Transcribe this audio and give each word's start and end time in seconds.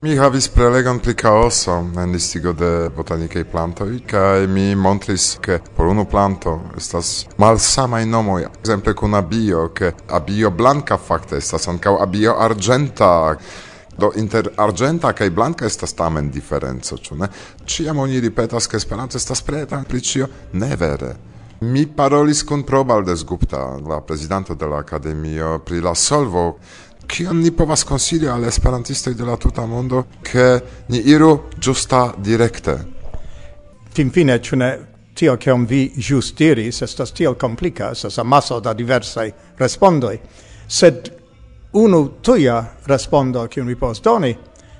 Mi 0.00 0.16
havis 0.16 0.48
prelegon 0.48 0.98
pri 1.00 1.14
kaoso 1.16 1.72
en 1.96 2.10
listigo 2.12 2.52
de 2.52 2.90
botanikaj 2.96 3.44
plantoj 3.48 3.94
kaj 4.06 4.46
mi 4.46 4.74
montris 4.76 5.38
ke 5.40 5.56
por 5.76 5.86
unu 5.88 6.04
planto 6.04 6.52
estas 6.76 7.24
malsamaj 7.40 8.04
nomoj. 8.06 8.42
Ekzemple 8.58 8.92
kun 8.94 9.14
abio, 9.14 9.70
ke 9.72 9.92
abio 10.08 10.50
blanka 10.50 10.98
fakte 10.98 11.40
estas 11.40 11.68
ankaŭ 11.68 11.96
abio 12.02 12.36
argenta 12.38 13.36
Do 13.96 14.10
inter 14.20 14.50
argenta 14.56 15.12
kaj 15.16 15.30
blanka 15.30 15.64
estas 15.66 15.94
tamen 15.96 16.28
diferenco, 16.30 16.98
ĉu 17.00 17.16
ne? 17.16 17.28
Ĉiam 17.64 17.98
oni 17.98 18.20
ripetas, 18.20 18.66
ke 18.68 18.76
Esperanto 18.76 19.16
estas 19.16 19.40
preta 19.40 19.80
pri 19.88 20.00
ĉio, 20.00 20.28
ne 20.52 20.76
vere. 20.76 21.14
Mi 21.60 21.86
parolis 21.86 22.42
kun 22.44 22.66
Probaldes 22.68 23.24
Gupta, 23.24 23.78
la 23.88 24.02
prezidanto 24.04 24.54
de 24.54 24.66
la 24.66 24.82
Akademio, 24.84 25.58
pri 25.64 25.80
la 25.80 25.94
solvo 25.94 26.58
kion 27.06 27.40
ni 27.40 27.50
povas 27.50 27.84
konsili 27.84 28.28
al 28.28 28.44
esperantistoj 28.44 29.14
de 29.14 29.24
la 29.24 29.36
tuta 29.36 29.66
mondo, 29.66 30.04
ke 30.22 30.60
ni 30.88 30.98
iru 30.98 31.32
ĝusta 31.58 32.12
direkte. 32.18 32.78
Finfine, 33.94 34.38
ĉu 34.38 34.56
ne 34.56 34.70
tio 35.16 35.36
kiom 35.36 35.66
vi 35.66 35.90
ĵus 35.96 36.34
diris 36.36 36.82
estas 36.82 37.12
tiel 37.12 37.34
komplika, 37.34 37.90
estas 37.92 38.18
amaso 38.18 38.60
da 38.60 38.74
diversaj 38.74 39.30
respondoj, 39.58 40.18
sed 40.68 41.10
unu 41.72 42.08
tuja 42.22 42.64
respondo 42.86 43.46
kiun 43.48 43.66
vi 43.66 43.76
povas 43.76 44.00
doni 44.02 44.34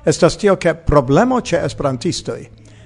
estas 0.04 0.36
tio 0.36 0.56
ke 0.56 0.74
problemo 0.74 1.40
ĉe 1.40 1.60
esperantistoj 1.66 2.38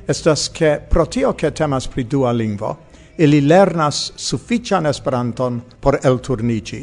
estas 0.09 0.49
ke 0.49 0.79
pro 0.91 1.07
tio 1.07 1.33
ke 1.33 1.51
temas 1.51 1.87
pri 1.89 2.05
dua 2.05 2.33
lingvo 2.33 2.77
ili 3.19 3.41
lernas 3.41 4.13
sufician 4.17 4.87
esperanton 4.87 5.61
por 5.81 5.99
elturniĝi 6.03 6.81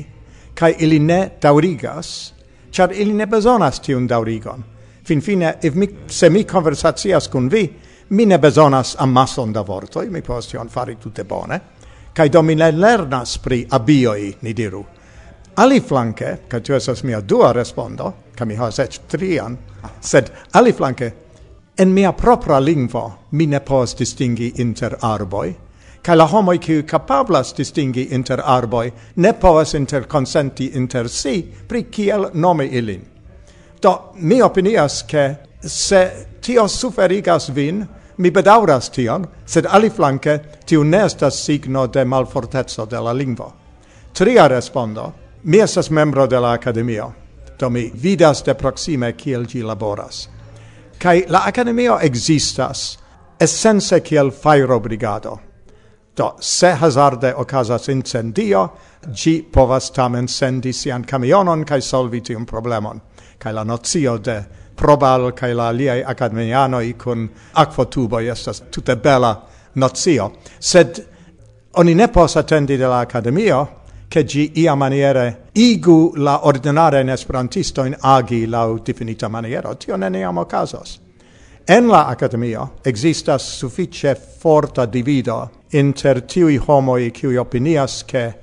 kaj 0.54 0.74
ili 0.80 1.00
ne 1.00 1.20
daŭrigas 1.42 2.34
char 2.72 2.92
ili 2.92 3.14
ne 3.14 3.26
bezonas 3.28 3.80
tiun 3.80 4.08
daurigon. 4.08 4.64
Fin 5.04 5.22
fine, 5.22 5.58
if 5.64 5.74
mi, 5.74 5.88
se 6.08 6.30
mi 6.30 6.44
conversazias 6.44 7.28
cun 7.32 7.50
vi, 7.50 7.74
mi 8.10 8.26
ne 8.26 8.38
bezonas 8.38 8.96
amasson 9.00 9.54
da 9.54 9.62
vortoi, 9.62 10.10
mi 10.10 10.22
povas 10.22 10.48
tion 10.48 10.70
fari 10.70 10.98
tutte 11.00 11.24
bone, 11.24 11.62
cae 12.14 12.30
do 12.30 12.42
mi 12.42 12.56
ne 12.56 12.72
lernas 12.72 13.38
pri 13.38 13.66
abioi, 13.70 14.36
ni 14.42 14.54
diru. 14.54 14.86
Ali 15.56 15.80
flanke, 15.82 16.38
ca 16.48 16.60
tu 16.60 16.74
esas 16.74 17.04
mia 17.04 17.22
dua 17.22 17.52
respondo, 17.52 18.14
ca 18.36 18.46
mi 18.46 18.56
has 18.56 18.80
ec 18.80 19.00
trian, 19.08 19.58
sed 20.00 20.32
ali 20.52 20.74
flanke, 20.74 21.14
en 21.78 21.94
mia 21.94 22.12
propra 22.14 22.60
lingvo 22.60 23.28
mi 23.32 23.46
ne 23.46 23.60
pos 23.60 23.96
distingi 23.96 24.54
inter 24.58 24.98
arboi, 25.02 25.56
ca 26.02 26.16
la 26.16 26.26
homoi 26.26 26.60
qui 26.60 26.84
capablas 26.84 27.54
distingi 27.54 28.14
inter 28.14 28.40
arboi 28.40 28.92
ne 29.16 29.34
povas 29.34 29.74
interconsenti 29.74 30.72
inter 30.76 31.10
si 31.10 31.54
pri 31.68 31.90
kiel 31.90 32.30
nome 32.34 32.66
ilin. 32.66 33.02
Do, 33.80 34.12
mi 34.14 34.42
opinias 34.42 35.06
che 35.06 35.38
se 35.60 36.28
tio 36.40 36.68
suferigas 36.68 37.50
vin, 37.50 37.88
mi 38.16 38.32
bedauras 38.32 38.90
tion, 38.90 39.28
sed 39.46 39.66
aliflanke 39.66 40.42
tiu 40.66 40.84
ne 40.84 41.06
estas 41.06 41.44
signo 41.44 41.88
de 41.88 42.06
malfortezzo 42.06 42.86
de 42.86 43.00
la 43.00 43.14
lingvo. 43.14 43.54
Tria 44.14 44.48
respondo, 44.48 45.14
mi 45.44 45.60
estas 45.60 45.90
membro 45.90 46.26
de 46.28 46.40
la 46.40 46.54
Academio, 46.54 47.14
do 47.60 47.70
mi 47.70 47.92
vidas 47.94 48.42
de 48.44 48.56
proxime 48.56 49.14
kiel 49.14 49.46
gi 49.46 49.62
laboras. 49.62 50.28
Kai 50.98 51.26
la 51.28 51.44
Academio 51.46 52.00
existas, 52.00 52.98
essence 53.40 54.02
kiel 54.02 54.32
fairo 54.32 54.80
brigado 54.80 55.47
Do, 56.18 56.36
se 56.40 56.72
hazarde 56.74 57.34
ocasas 57.38 57.88
incendio, 57.94 58.70
gi 59.14 59.44
povas 59.54 59.92
tamen 59.94 60.28
sendi 60.28 60.74
sian 60.74 61.04
camionon 61.06 61.64
cae 61.64 61.82
solvi 61.82 62.22
tium 62.22 62.46
problemon. 62.46 63.02
Cae 63.38 63.54
la 63.54 63.64
nozio 63.64 64.18
de 64.18 64.44
probal 64.76 65.34
cae 65.34 65.54
la 65.54 65.68
aliai 65.68 66.04
academianoi 66.04 66.96
cun 66.98 67.30
aquotuboi 67.54 68.28
estas 68.28 68.64
tute 68.72 68.96
bela 68.96 69.36
nozio. 69.76 70.32
Sed 70.60 71.06
oni 71.78 71.94
ne 71.94 72.08
pos 72.08 72.36
attendi 72.36 72.78
de 72.78 72.88
la 72.88 73.00
academio 73.00 73.68
che 74.08 74.24
gi 74.24 74.52
ia 74.56 74.76
maniere 74.76 75.50
igu 75.54 76.14
la 76.16 76.46
ordinare 76.46 77.02
in 77.02 77.10
esperantisto 77.10 77.84
in 77.84 77.96
agi 78.00 78.48
lau 78.48 78.80
definita 78.80 79.28
maniera. 79.28 79.76
Tio 79.76 79.96
ne 79.96 80.10
neam 80.10 80.38
ocasos. 80.38 81.00
En 81.70 81.88
la 81.88 82.08
academia 82.08 82.72
existas 82.82 83.44
suffice 83.58 84.16
forta 84.16 84.86
divido 84.86 85.50
inter 85.72 86.22
tiui 86.22 86.58
homoi 86.58 87.12
qui 87.12 87.36
opinias 87.36 88.06
che 88.06 88.36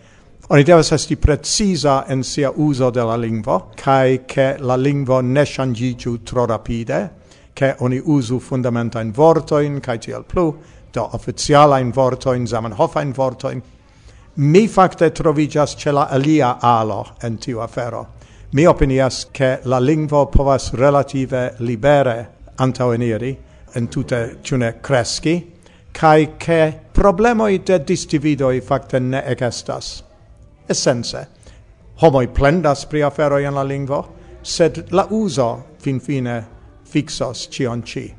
Oni 0.48 0.62
devas 0.62 0.92
esti 0.92 1.16
precisa 1.16 2.04
en 2.06 2.22
sia 2.22 2.50
uso 2.54 2.90
de 2.90 3.02
la 3.02 3.16
lingvo, 3.16 3.70
cae 3.74 4.26
che 4.26 4.56
la 4.58 4.76
lingvo 4.76 5.20
ne 5.20 5.42
shangigiu 5.42 6.22
tro 6.22 6.44
rapide, 6.44 7.10
che 7.54 7.74
oni 7.78 7.98
usu 8.04 8.38
fundamentain 8.38 9.10
vortoin, 9.10 9.80
cae 9.80 9.98
tiel 9.98 10.24
plu, 10.24 10.54
do 10.92 11.08
oficialain 11.12 11.92
vortoin, 11.92 12.46
zamenhofain 12.46 13.12
vortoin. 13.12 13.62
Mi 14.34 14.68
facte 14.68 15.12
trovigas 15.12 15.74
ce 15.78 15.90
la 15.92 16.08
alia 16.10 16.58
alo 16.60 17.16
en 17.22 17.38
tiu 17.38 17.60
afero. 17.60 18.06
Mi 18.50 18.66
opinias 18.66 19.28
che 19.30 19.60
la 19.62 19.78
lingvo 19.78 20.26
povas 20.26 20.74
relative 20.74 21.54
libere 21.60 22.33
antaŭeniri 22.56 23.36
entute 23.74 24.20
ĉu 24.42 24.56
ne 24.56 24.70
cresci, 24.82 25.34
cae 25.94 26.36
che 26.38 26.80
problemoi 26.92 27.62
de 27.62 27.78
distividoi 27.84 28.60
facte 28.60 28.98
ne 28.98 29.22
egestas. 29.26 30.02
Essence, 30.66 31.26
homoi 32.02 32.28
plendas 32.28 32.84
pri 32.86 33.02
aferoi 33.02 33.44
in 33.44 33.54
la 33.54 33.62
lingvo, 33.62 34.00
sed 34.42 34.90
la 34.90 35.06
uso 35.10 35.76
finfine 35.78 36.44
fixos 36.84 37.48
cion 37.50 37.82
ci. 37.82 38.12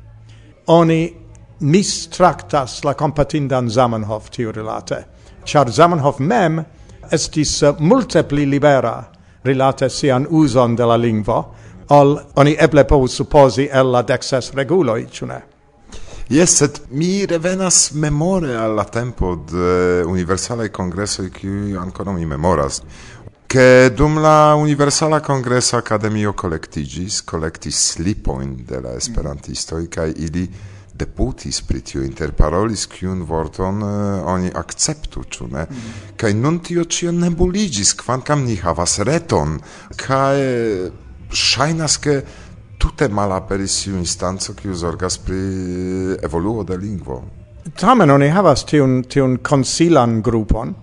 Oni 0.66 1.14
mistractas 1.58 2.82
la 2.84 2.94
compatindan 2.94 3.68
Zamenhof 3.68 4.30
tiu 4.30 4.52
relate, 4.52 5.04
char 5.44 5.70
Zamenhof 5.70 6.18
mem 6.18 6.64
estis 7.12 7.62
multe 7.78 8.24
pli 8.24 8.46
libera 8.46 8.96
relate 9.44 9.88
sian 9.88 10.26
uson 10.30 10.74
de 10.76 10.86
la 10.86 10.96
lingvo, 10.96 11.44
ol 11.88 12.16
oni 12.34 12.56
eble 12.58 12.84
povus 12.84 13.14
supposi 13.20 13.68
el 13.72 13.90
la 13.90 14.02
dexes 14.02 14.52
reguloi, 14.54 15.06
ĉu 15.10 15.26
ne? 15.26 15.42
Yes, 16.28 16.56
sed 16.58 16.80
mi 16.90 17.24
revenas 17.26 17.92
memore 17.94 18.56
alla 18.56 18.84
tempo 18.84 19.36
de 19.36 20.02
universale 20.02 20.70
congresso 20.70 21.22
qui 21.30 21.72
ancora 21.78 22.10
mi 22.10 22.26
memoras 22.26 22.82
che 23.46 23.92
dum 23.94 24.20
la 24.20 24.54
universala 24.54 25.20
congresso 25.20 25.76
academio 25.76 26.34
collectigis 26.34 27.22
collectis 27.22 27.92
slipoin 27.92 28.64
de 28.66 28.80
la 28.80 28.94
esperantistoi 28.94 29.88
kai 29.88 30.12
ili 30.16 30.50
deputis 30.92 31.60
pri 31.62 31.82
interparolis 32.02 32.86
kiun 32.86 33.22
vorton 33.22 33.82
uh, 33.82 34.26
oni 34.26 34.50
akceptu, 34.54 35.22
ĉu 35.30 35.46
ne? 35.52 35.66
Mm. 35.70 35.92
Kaj 36.16 36.34
nun 36.34 36.58
tio 36.58 36.84
ĉio 36.84 37.12
nebuligis, 37.12 37.94
kvankam 37.94 38.44
ni 38.44 38.56
havas 38.56 38.98
reton 38.98 39.58
kai 39.96 40.40
ŝajnas 41.32 41.96
ke 41.98 42.20
tute 42.78 43.08
malaperis 43.08 43.82
tiu 43.82 43.96
instanco 43.98 44.54
kiu 44.54 44.74
zorgas 44.74 45.18
pri 45.18 45.40
evoluo 46.22 46.64
de 46.64 46.76
lingvo. 46.76 47.22
Tamen 47.80 48.10
oni 48.10 48.28
havas 48.30 48.64
tiun, 48.64 49.02
tiun 49.10 49.38
consilan 49.42 50.20
grupon, 50.22 50.74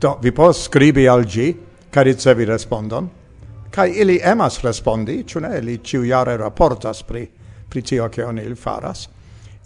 do 0.00 0.18
vi 0.22 0.32
povas 0.32 0.64
scribi 0.68 1.08
al 1.08 1.24
gi, 1.24 1.48
kai 1.90 2.04
ricevi 2.04 2.44
respondon, 2.44 3.08
kaj 3.70 3.92
ili 4.00 4.20
emas 4.24 4.60
respondi, 4.62 5.24
ĉu 5.24 5.40
ili 5.58 5.78
ciu 5.84 6.04
jare 6.04 6.36
raportas 6.36 7.02
pri, 7.02 7.28
pri 7.68 7.82
tio, 7.82 8.08
ke 8.08 8.24
oni 8.24 8.54
faras. 8.54 9.08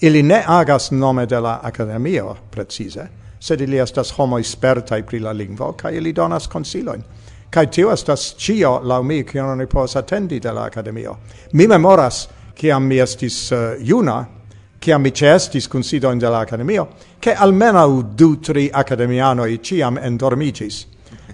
Ili 0.00 0.22
ne 0.22 0.42
agas 0.46 0.90
nome 0.90 1.26
de 1.26 1.40
la 1.40 1.60
academio, 1.62 2.36
precise, 2.50 3.08
sed 3.40 3.60
ili 3.60 3.78
estas 3.78 4.10
homo 4.10 4.42
spertaj 4.42 5.02
pri 5.02 5.18
la 5.18 5.32
lingvo, 5.32 5.72
kai 5.72 5.96
ili 5.96 6.12
donas 6.12 6.48
consiloin 6.48 7.02
kai 7.52 7.66
tio 7.66 7.90
estas 7.92 8.34
cio, 8.38 8.80
lau 8.82 9.02
mi, 9.04 9.22
kion 9.24 9.50
oni 9.52 9.66
povas 9.66 9.96
attendi 9.96 10.40
de 10.40 10.52
la 10.52 10.64
academio. 10.64 11.16
Mi 11.52 11.66
memoras, 11.68 12.28
kiam 12.54 12.86
mi 12.88 13.00
estis 13.00 13.52
uh, 13.52 13.58
juna, 13.80 14.24
kiam 14.80 15.02
mi 15.02 15.10
cestis 15.10 15.68
considoin 15.68 16.18
de 16.18 16.30
la 16.30 16.40
academio, 16.40 16.86
ke 17.20 17.34
almenau 17.36 18.02
du, 18.16 18.36
tri 18.40 18.70
academianoi 18.72 19.58
ciam 19.62 19.98
endormigis. 19.98 20.86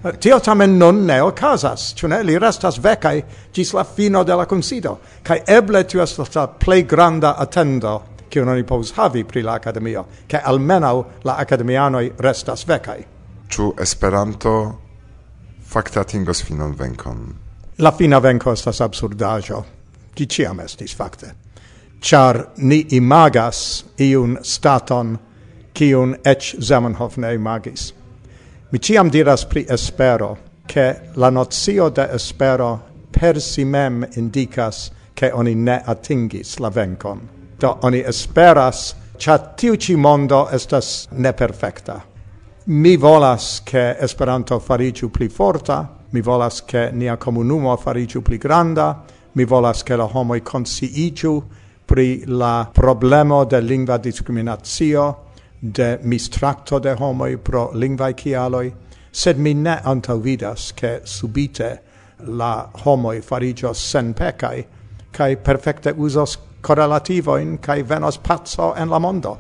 Eh, 0.05 0.19
tio 0.19 0.41
tamen 0.41 0.77
non 0.79 1.05
ne 1.07 1.21
ocasas, 1.23 1.93
ciu 1.95 2.09
ne, 2.09 2.23
li 2.23 2.39
restas 2.39 2.81
vecai 2.83 3.23
gis 3.55 3.73
la 3.75 3.85
fino 3.85 4.25
de 4.25 4.35
la 4.35 4.47
consido, 4.47 4.99
kai 5.23 5.43
eble 5.47 5.85
tio 5.87 6.03
estas 6.03 6.35
la 6.35 6.47
plei 6.49 6.83
granda 6.83 7.37
attendo 7.39 8.03
kiu 8.29 8.45
oni 8.45 8.65
povus 8.65 8.93
havi 8.97 9.25
pri 9.25 9.43
la 9.43 9.53
academio, 9.53 10.07
che 10.27 10.41
almeno 10.41 11.07
la 11.23 11.37
academianoi 11.37 12.13
restas 12.19 12.67
vecai. 12.67 13.07
Ĉu 13.49 13.73
Esperanto 13.81 14.88
facta 15.69 16.05
tingos 16.05 16.43
finon 16.43 16.75
vencon. 16.79 17.35
La 17.79 17.93
fina 17.93 18.21
venco 18.21 18.53
estas 18.53 18.81
absurdajo. 18.81 19.65
Ĝi 20.17 20.27
ciam 20.27 20.61
estis 20.61 20.95
facte. 20.97 21.31
Char 22.01 22.41
ni 22.57 22.81
imagas 22.97 23.85
iun 24.01 24.39
staton 24.43 25.19
kiun 25.75 26.17
ec 26.25 26.55
Zamenhof 26.59 27.17
ne 27.17 27.35
imagis. 27.35 27.93
Mi 28.73 28.79
ciam 28.79 29.11
diras 29.11 29.45
pri 29.45 29.67
espero, 29.69 30.37
che 30.67 31.11
la 31.15 31.31
nocio 31.31 31.89
de 31.91 32.09
espero 32.13 32.81
per 33.11 33.41
si 33.41 33.65
mem 33.65 34.07
indicas 34.17 34.91
che 35.15 35.31
oni 35.33 35.55
ne 35.55 35.83
atingis 35.85 36.59
la 36.59 36.71
vencon. 36.71 37.29
Do 37.59 37.79
oni 37.83 38.03
esperas, 38.07 38.95
cia 39.17 39.39
tiu 39.39 39.77
ci 39.77 39.97
mondo 39.97 40.49
estas 40.49 41.09
ne 41.11 41.33
perfecta 41.33 42.05
mi 42.71 42.99
volas 42.99 43.63
che 43.65 43.97
Esperanto 43.99 44.59
fariciu 44.59 45.11
pli 45.11 45.29
forta, 45.29 45.97
mi 46.11 46.21
volas 46.21 46.65
che 46.65 46.91
nia 46.93 47.17
comunumo 47.17 47.75
fariciu 47.77 48.21
pli 48.21 48.37
granda, 48.37 49.05
mi 49.33 49.45
volas 49.45 49.83
che 49.83 49.97
la 49.97 50.05
homoi 50.05 50.43
consciiciu 50.43 51.49
pri 51.87 52.25
la 52.27 52.69
problemo 52.71 53.45
de 53.45 53.61
lingva 53.61 53.97
discriminatio, 53.97 55.25
de 55.59 55.99
mistracto 56.03 56.79
de 56.79 56.95
homoi 56.99 57.39
pro 57.39 57.71
lingvae 57.73 58.15
cialoi, 58.15 58.75
sed 59.11 59.39
mi 59.39 59.55
ne 59.55 59.81
antavidas 59.83 60.75
che 60.75 61.01
subite 61.05 61.83
la 62.17 62.69
homoi 62.85 63.23
farigios 63.23 63.79
sen 63.79 64.13
pecai, 64.13 64.67
cae 65.11 65.37
perfecte 65.39 65.95
usos 65.97 66.39
correlativoin, 66.61 67.59
cae 67.61 67.83
venos 67.83 68.19
pazzo 68.19 68.75
en 68.75 68.91
la 68.91 68.99
mondo. 68.99 69.39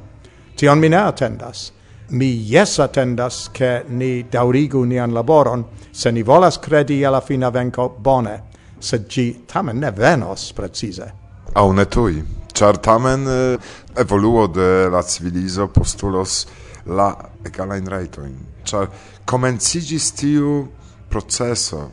Tion 0.54 0.78
mi 0.78 0.88
ne 0.88 0.96
attendas 0.96 1.76
mi 2.10 2.26
yes 2.26 2.78
attendas 2.78 3.50
che 3.52 3.84
ni 3.88 4.26
daurigu 4.28 4.84
nian 4.84 5.12
laboron, 5.12 5.64
se 5.90 6.10
ni 6.10 6.22
volas 6.22 6.58
credi 6.58 7.04
alla 7.04 7.20
fina 7.20 7.50
venco 7.50 7.88
bone, 7.88 8.44
sed 8.78 9.06
gi 9.06 9.44
tamen 9.46 9.78
ne 9.78 9.90
venos 9.90 10.52
precise. 10.52 11.12
Au 11.52 11.72
ne 11.72 11.86
tui, 11.86 12.24
char 12.52 12.78
tamen 12.78 13.26
eh, 13.26 13.58
evoluo 13.94 14.46
de 14.46 14.88
la 14.88 15.02
civilizo 15.02 15.68
postulos 15.68 16.46
la 16.86 17.30
egalain 17.44 17.86
reitoin. 17.86 18.36
char 18.64 18.88
comencigis 19.24 20.12
tiu 20.12 20.68
proceso 21.08 21.90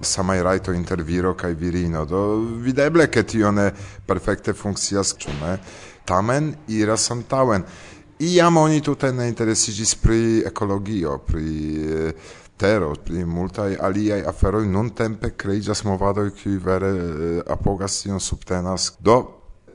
samai 0.00 0.42
raito 0.42 0.72
inter 0.72 1.02
viro 1.02 1.34
kai 1.34 1.54
virino, 1.54 2.04
do 2.04 2.38
videble 2.60 3.08
che 3.08 3.24
tio 3.24 3.50
ne 3.50 3.72
perfekte 4.04 4.52
funkcias, 4.52 5.16
ĉu 5.18 5.32
ne? 5.40 5.58
Tamen 6.06 6.52
ira 6.70 6.96
santauen 6.96 7.64
iam 8.18 8.56
oni 8.56 8.80
tute 8.80 9.12
ne 9.12 9.28
interesigis 9.28 9.94
pri 9.94 10.42
ekologio, 10.46 11.18
pri 11.18 11.48
eh, 12.08 12.12
tero, 12.56 12.94
pri 13.04 13.24
multaj 13.24 13.76
aliaj 13.80 14.22
aferoj, 14.28 14.66
nuntempe 14.66 15.34
kreiĝas 15.36 15.84
movadoj 15.84 16.30
kiuj 16.38 16.58
vere 16.64 16.92
eh, 16.96 17.40
apogas 17.52 18.00
tion 18.02 18.20
subtenas. 18.20 18.92
Do 18.98 19.16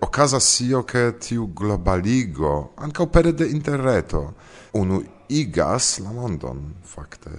okazas 0.02 0.48
sio, 0.56 0.84
ke 0.84 1.12
tiu 1.22 1.48
globaligo 1.48 2.74
ankaŭ 2.82 3.06
pere 3.14 3.32
de 3.32 3.50
interreto 3.54 4.34
unu 4.74 5.02
igas 5.30 6.00
la 6.00 6.12
mondon 6.12 6.64
fakte 6.86 7.30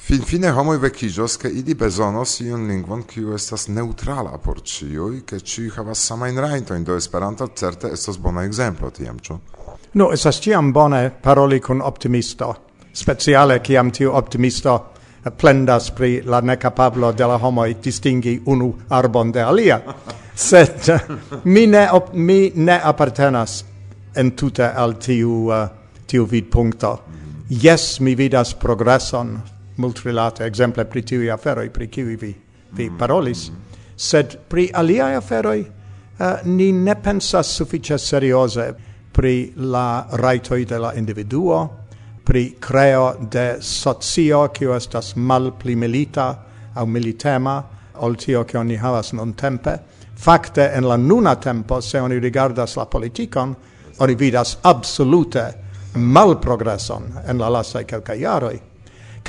Finfine 0.00 0.48
homoj 0.56 0.78
vekiĝos, 0.80 1.34
ke 1.42 1.48
ili 1.52 1.74
bezonos 1.76 2.38
iun 2.40 2.64
lingvon, 2.68 3.02
kiu 3.06 3.34
estas 3.36 3.66
neutrala 3.68 4.38
por 4.42 4.62
ĉiuj, 4.64 5.20
ke 5.28 5.40
ĉiuj 5.44 5.74
havas 5.74 6.00
samajn 6.08 6.40
rajtojn, 6.40 6.84
do 6.84 6.96
Esperanto 6.96 7.50
certe 7.56 7.90
estos 7.92 8.16
bona 8.18 8.46
ekzemplo 8.48 8.90
tiam, 8.96 9.18
ĉu? 9.20 9.36
No, 10.00 10.08
estas 10.14 10.40
ĉiam 10.40 10.72
bone 10.72 11.02
paroli 11.22 11.60
kun 11.60 11.82
optimisto, 11.84 12.48
speciale 12.96 13.58
kiam 13.60 13.90
tiu 13.92 14.14
optimisto 14.16 14.78
plendas 15.36 15.90
pri 15.92 16.22
la 16.24 16.40
necapablo 16.40 17.12
de 17.12 17.28
la 17.28 17.36
homoj 17.36 17.74
distingi 17.84 18.38
unu 18.46 18.72
arbon 18.88 19.32
de 19.32 19.44
alia. 19.44 19.80
Sed 20.48 20.90
mi 21.44 21.66
ne, 21.66 21.84
op, 21.92 22.14
mi 22.14 22.52
ne 22.54 22.80
apartenas 22.82 23.60
entute 24.16 24.64
al 24.64 24.96
tiu, 24.96 25.46
uh, 25.52 25.68
tiu 26.06 26.24
vidpunkto. 26.26 26.98
Mhm. 27.06 27.48
Yes, 27.50 28.00
mi 28.00 28.14
vidas 28.14 28.54
progreson 28.54 29.36
mult 29.80 30.04
rilate, 30.04 30.44
exemple, 30.44 30.84
pri 30.84 31.02
tiu 31.02 31.32
aferoi, 31.32 31.70
pri 31.70 31.88
kiu 31.88 32.06
vi, 32.06 32.16
vi 32.16 32.34
mm-hmm. 32.34 32.98
parolis, 32.98 33.48
mm 33.48 33.56
-hmm. 33.56 33.78
sed 33.96 34.38
pri 34.48 34.70
alia 34.72 35.16
aferoi 35.16 35.60
uh, 35.60 35.66
eh, 36.26 36.40
ni 36.44 36.72
ne 36.72 36.94
pensas 36.94 37.54
suffice 37.56 37.98
seriose 37.98 38.74
pri 39.12 39.52
la 39.56 40.06
raitoi 40.10 40.64
de 40.64 40.78
la 40.78 40.92
individuo, 40.94 41.70
pri 42.24 42.56
creo 42.60 43.16
de 43.30 43.56
socio, 43.60 44.48
kiu 44.48 44.72
estas 44.72 45.14
mal 45.16 45.52
pli 45.58 45.76
milita 45.76 46.44
au 46.74 46.86
militema, 46.86 47.64
ol 48.00 48.16
tio 48.16 48.44
che 48.44 48.58
oni 48.58 48.76
havas 48.76 49.12
non 49.12 49.34
tempe. 49.34 49.80
Fakte, 50.14 50.70
en 50.74 50.86
la 50.86 50.96
nuna 50.96 51.36
tempo, 51.36 51.80
se 51.80 51.98
oni 51.98 52.18
rigardas 52.18 52.76
la 52.76 52.86
politikon, 52.86 53.56
oni 53.98 54.14
vidas 54.14 54.58
absolute 54.62 55.54
mal 55.94 56.38
progreson 56.38 57.20
en 57.26 57.38
la 57.38 57.48
lasai 57.48 57.84
quelca 57.84 58.14
jaroi. 58.14 58.69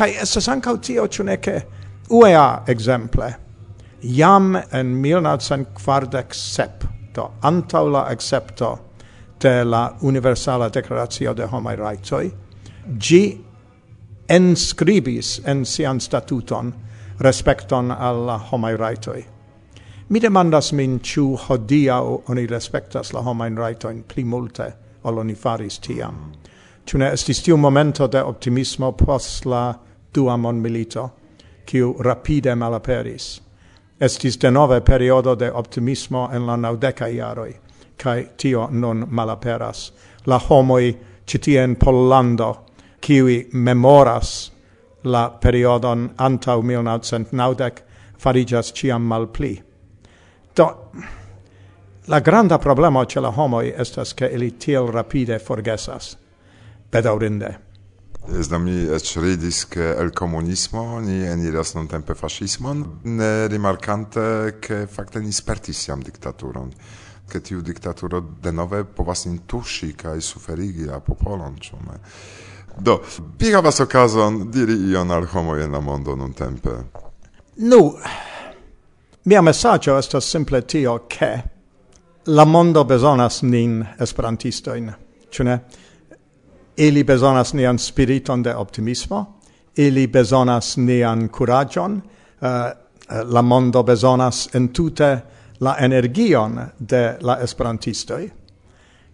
Kai 0.02 0.16
estas 0.18 0.48
ankaŭ 0.50 0.72
tio 0.82 1.04
ĉu 1.14 1.24
ne 1.28 1.36
ke 1.38 1.62
UEA 2.10 2.64
ekzemple 2.74 3.28
jam 4.02 4.56
en 4.58 4.96
1947 5.04 6.88
do 7.14 7.28
antaŭ 7.46 7.84
la 7.94 8.02
akcepto 8.10 8.70
de 9.42 9.64
la 9.64 9.82
Universala 10.02 10.70
declaratio 10.70 11.34
de 11.38 11.46
Homaj 11.52 11.76
Rajtoj 11.76 12.32
ĝi 12.98 13.22
enscribis 14.32 15.42
en 15.46 15.66
sian 15.66 16.00
statuton 16.00 16.74
respecton 17.20 17.92
al 17.92 18.26
la 18.26 18.38
homaj 18.38 18.76
rajtoj. 18.78 19.22
Mi 20.10 20.20
demandas 20.20 20.72
min 20.74 21.00
ĉu 21.00 21.36
hodiaŭ 21.46 22.04
oni 22.28 22.48
respektas 22.48 23.14
la 23.14 23.22
homajn 23.22 23.58
rajtojn 23.58 24.04
pli 24.08 24.24
multe 24.24 24.72
ol 25.04 25.20
oni 25.20 25.36
faris 25.36 25.78
tiam. 25.80 26.32
Ĉu 26.86 26.98
ne 26.98 27.12
estis 27.14 27.44
tiu 27.46 27.58
momento 27.58 28.08
de 28.08 28.24
optimismo 28.24 28.92
post 28.98 29.46
la 29.46 29.64
dua 30.16 30.38
mondmilito, 30.38 31.10
kiu 31.66 31.96
rapide 32.00 32.56
malaperis. 32.56 33.42
Estis 34.02 34.38
de 34.42 34.52
nove 34.52 34.82
periodo 34.82 35.36
de 35.36 35.52
optimismo 35.52 36.30
en 36.34 36.46
la 36.48 36.58
naudeca 36.58 37.08
iaroi, 37.08 37.56
cae 37.98 38.30
tio 38.38 38.68
non 38.72 39.06
malaperas. 39.10 39.94
La 40.26 40.40
homoi 40.50 40.98
citie 41.26 41.64
in 41.64 41.76
Pollando, 41.76 42.66
kiui 43.02 43.50
memoras 43.54 44.52
la 45.04 45.30
periodon 45.30 46.10
antau 46.18 46.62
1990, 46.62 47.72
farigas 48.18 48.74
ciam 48.74 49.02
malpli. 49.02 49.64
Do, 50.56 50.92
la 52.08 52.20
granda 52.20 52.58
problema 52.58 53.06
ce 53.06 53.20
la 53.20 53.30
homoi 53.30 53.74
estas 53.78 54.14
che 54.14 54.26
ili 54.26 54.52
tiel 54.52 54.88
rapide 54.88 55.40
forgesas. 55.40 56.18
Bedaurinde. 56.92 57.71
Esda 58.30 58.58
mi 58.58 58.86
ec 58.86 59.16
ridis 59.16 59.68
che 59.68 59.96
el 59.96 60.12
comunismo 60.12 61.00
ni 61.00 61.26
eniras 61.26 61.74
non 61.74 61.88
tempe 61.88 62.14
fascismon, 62.14 63.00
ne 63.04 63.48
rimarcante 63.48 64.58
che 64.60 64.88
facte 64.88 65.20
ni 65.20 65.32
spertis 65.32 65.86
jam 65.86 66.02
diktaturon 66.02 66.70
che 67.32 67.42
tiu 67.42 67.62
diktaturo 67.62 68.20
denove 68.20 68.84
povas 68.84 69.24
intuŝi 69.26 69.94
kaj 69.96 70.20
suferigi 70.20 70.86
la 70.86 71.00
popolon, 71.00 71.56
ĉu? 71.56 71.78
Do, 72.78 72.98
vi 73.40 73.54
havas 73.56 73.80
okazon 73.80 74.50
diri 74.52 74.76
ion 74.92 75.12
al 75.12 75.28
homo 75.32 75.56
en 75.56 75.72
la 75.72 75.80
mondo 75.80 76.16
nuntempe. 76.16 76.76
Nu, 77.56 77.80
mia 79.24 79.42
mesaĝo 79.42 79.96
estas 79.98 80.28
simple 80.28 80.62
tio, 80.62 80.98
ke 81.08 81.32
la 82.26 82.46
mondo 82.46 82.84
bezonas 82.84 83.42
nin 83.44 83.80
esperantistojn, 84.00 84.92
ĉu 85.32 85.48
ne? 85.48 85.58
Ili 86.78 87.04
bezonas 87.04 87.54
nian 87.54 87.80
spiriton 87.80 88.44
de 88.44 88.56
optimismo, 88.56 89.42
ili 89.76 90.08
bezonas 90.08 90.78
nian 90.78 91.28
curagion, 91.28 91.94
uh, 91.94 92.02
eh, 92.42 92.72
eh, 93.10 93.24
la 93.24 93.42
mondo 93.42 93.84
bezonas 93.84 94.50
entute 94.56 95.22
la 95.60 95.76
energion 95.80 96.60
de 96.80 97.18
la 97.22 97.38
esperantistoi. 97.42 98.32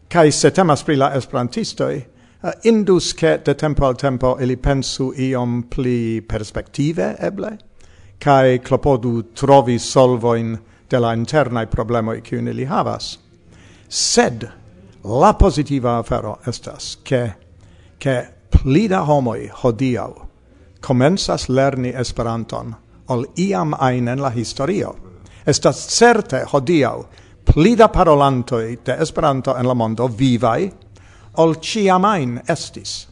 Kai 0.08 0.32
se 0.32 0.52
temas 0.52 0.84
pri 0.84 0.96
la 0.96 1.14
esperantistoi, 1.16 1.96
uh, 1.96 2.50
eh, 2.50 2.54
indus 2.64 3.14
che 3.14 3.42
de 3.46 3.56
tempo 3.56 3.86
al 3.86 3.96
tempo 3.96 4.38
ili 4.40 4.58
pensu 4.58 5.14
iom 5.14 5.64
pli 5.70 6.22
perspektive 6.22 7.16
eble, 7.20 7.58
kai 8.20 8.60
clopodu 8.60 9.22
trovi 9.34 9.80
solvoin 9.80 10.58
de 10.90 11.00
la 11.00 11.14
internai 11.14 11.68
problemoi 11.68 12.22
cium 12.22 12.48
ili 12.48 12.66
havas. 12.66 13.18
Sed 13.88 14.48
la 15.04 15.34
positiva 15.34 15.98
afero 15.98 16.40
estas 16.46 16.98
che 17.04 17.47
che 18.00 18.28
pli 18.50 18.88
da 18.88 19.02
homoi 19.04 19.50
hodiau 19.64 20.28
comensas 20.80 21.48
lerni 21.50 21.92
Esperanton 21.96 22.76
ol 23.08 23.26
iam 23.36 23.74
ajn 23.74 24.08
en 24.08 24.22
la 24.22 24.30
historio. 24.30 24.96
Estas 25.46 25.88
certe 25.88 26.44
hodiau 26.52 27.06
pli 27.46 27.76
da 27.76 27.88
de 28.84 28.96
Esperanto 29.00 29.56
en 29.56 29.68
la 29.68 29.74
mondo 29.74 30.08
vivai 30.08 30.72
ol 31.38 31.56
ciam 31.62 32.06
ajn 32.06 32.42
estis. 32.48 33.08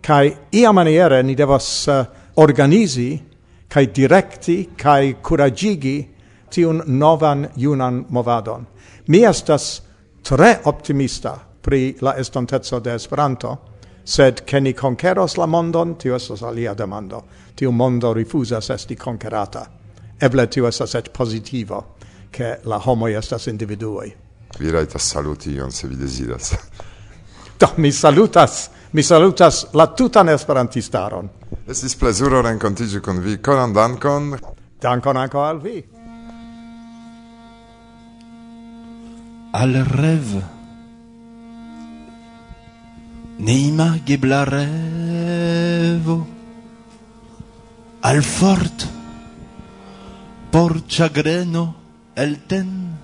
Kai 0.00 0.36
ia 0.52 0.72
maniere 0.72 1.22
ni 1.22 1.34
devas 1.34 1.88
uh, 1.88 2.04
organizi 2.36 3.22
kai 3.68 3.86
direkti 3.86 4.68
kai 4.76 5.14
kuragigi 5.22 6.08
tiun 6.50 6.82
novan 6.86 7.48
junan 7.56 8.06
movadon. 8.08 8.66
Mi 9.06 9.24
estas 9.24 9.82
tre 10.22 10.60
optimista 10.64 11.38
pri 11.60 11.96
la 12.00 12.14
estonteco 12.16 12.80
de 12.80 12.94
Esperanto, 12.94 13.58
sed 14.08 14.44
che 14.44 14.58
ni 14.58 14.72
conqueros 14.72 15.34
la 15.36 15.44
mondon, 15.44 15.96
tio 15.96 16.14
estas 16.14 16.40
alia 16.40 16.72
demando. 16.74 17.24
Tio 17.54 17.70
mondo 17.70 18.12
rifusas 18.12 18.70
esti 18.70 18.96
conquerata. 18.96 19.68
Eble 20.16 20.48
tio 20.48 20.66
esas 20.66 20.94
et 20.94 21.10
positivo, 21.10 21.96
che 22.30 22.60
la 22.62 22.80
homoi 22.82 23.12
estas 23.12 23.46
individuoi. 23.46 24.14
Vi 24.58 24.70
raitas 24.70 25.02
saluti 25.02 25.52
ion 25.52 25.70
se 25.70 25.88
vi 25.88 25.96
desiras. 25.96 26.56
Do, 27.58 27.72
mi 27.76 27.92
salutas, 27.92 28.70
mi 28.92 29.02
salutas 29.02 29.66
la 29.72 29.86
tutan 29.92 30.28
esperantistaron. 30.28 31.28
Estis 31.66 31.94
plezuro 31.94 32.40
rencontigi 32.40 33.00
con 33.00 33.20
vi, 33.20 33.40
Conan 33.40 33.72
dankon. 33.72 34.38
Dankon 34.80 35.16
anco 35.16 35.42
al 35.42 35.60
vi. 35.60 35.84
Al 39.52 39.84
rev 39.84 40.57
Neimagebla 43.38 44.44
revo. 44.44 46.26
Al 48.02 48.22
fort. 48.22 48.84
Por 50.50 50.86
chagreno 50.86 51.76
el 52.16 52.42
ten. 52.46 52.98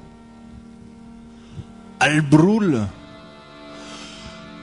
Al 2.01 2.23
brul. 2.23 2.85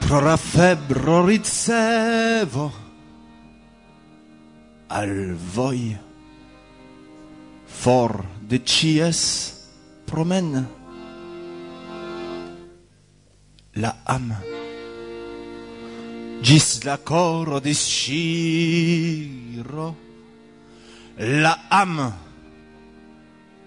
Pro 0.02 0.22
la 0.22 0.36
febro 0.36 1.26
ricevo. 1.26 2.72
Al 4.90 5.38
voi. 5.56 5.98
For 7.66 8.26
de 8.44 8.60
cies 8.66 9.22
promen. 10.06 10.68
La 13.74 13.96
am. 14.04 14.51
gis. 16.42 16.84
La 16.84 16.98
coro 16.98 17.60
di 17.60 17.74
sciro 17.74 18.10
la 21.18 21.60
am 21.70 22.14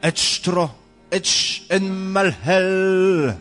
et 0.02 0.16
stro 0.18 0.70
et 1.10 1.26
en 1.70 1.86
malhel 2.12 3.34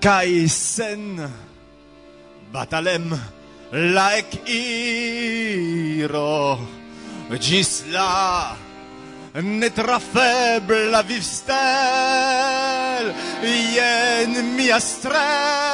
kai 0.00 0.48
sen 0.48 1.30
batalem 2.52 3.14
laek 3.70 4.30
iro. 4.48 6.08
Gis 7.38 7.84
la 7.94 8.56
netrafebla 9.38 11.02
vivstel 11.06 11.54
ien 13.46 14.32
mia 14.56 14.80
strel 14.80 15.69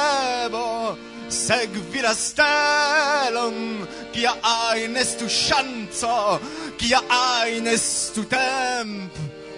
Segvi 1.29 2.01
la 2.01 2.13
stelon, 2.15 3.87
kia 4.13 4.31
ain 4.41 4.95
estu 4.95 5.27
scianzo, 5.27 6.39
kia 6.79 7.01
ain 7.11 7.67
estu 7.67 8.23
temp, 8.31 9.11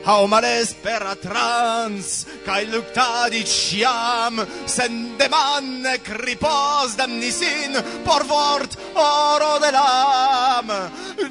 hau 0.04 0.26
males 0.28 0.74
per 0.82 1.06
trans, 1.22 2.26
cae 2.46 2.66
luctadi 2.66 3.44
ciam, 3.46 4.42
sen 4.66 5.16
demanne 5.20 6.00
cripos 6.02 6.98
damnisin, 6.98 7.78
por 8.04 8.26
vort 8.26 8.74
oro 8.96 9.60
delam. 9.62 10.74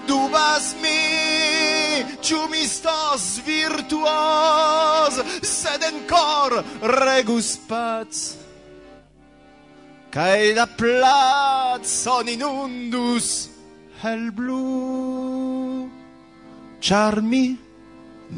Dubas 0.07 0.75
mi, 0.83 2.05
ciu 2.23 2.47
mi 2.49 2.63
stos 2.67 3.41
virtuos, 3.45 5.19
sed 5.43 5.83
encor 5.83 6.63
regus 6.95 7.57
pats 7.67 8.48
cae 10.15 10.55
la 10.59 10.67
plazzon 10.67 12.29
inundus 12.35 13.29
hel 14.03 14.31
blu. 14.31 15.91
Char 16.81 17.21
mi 17.31 17.45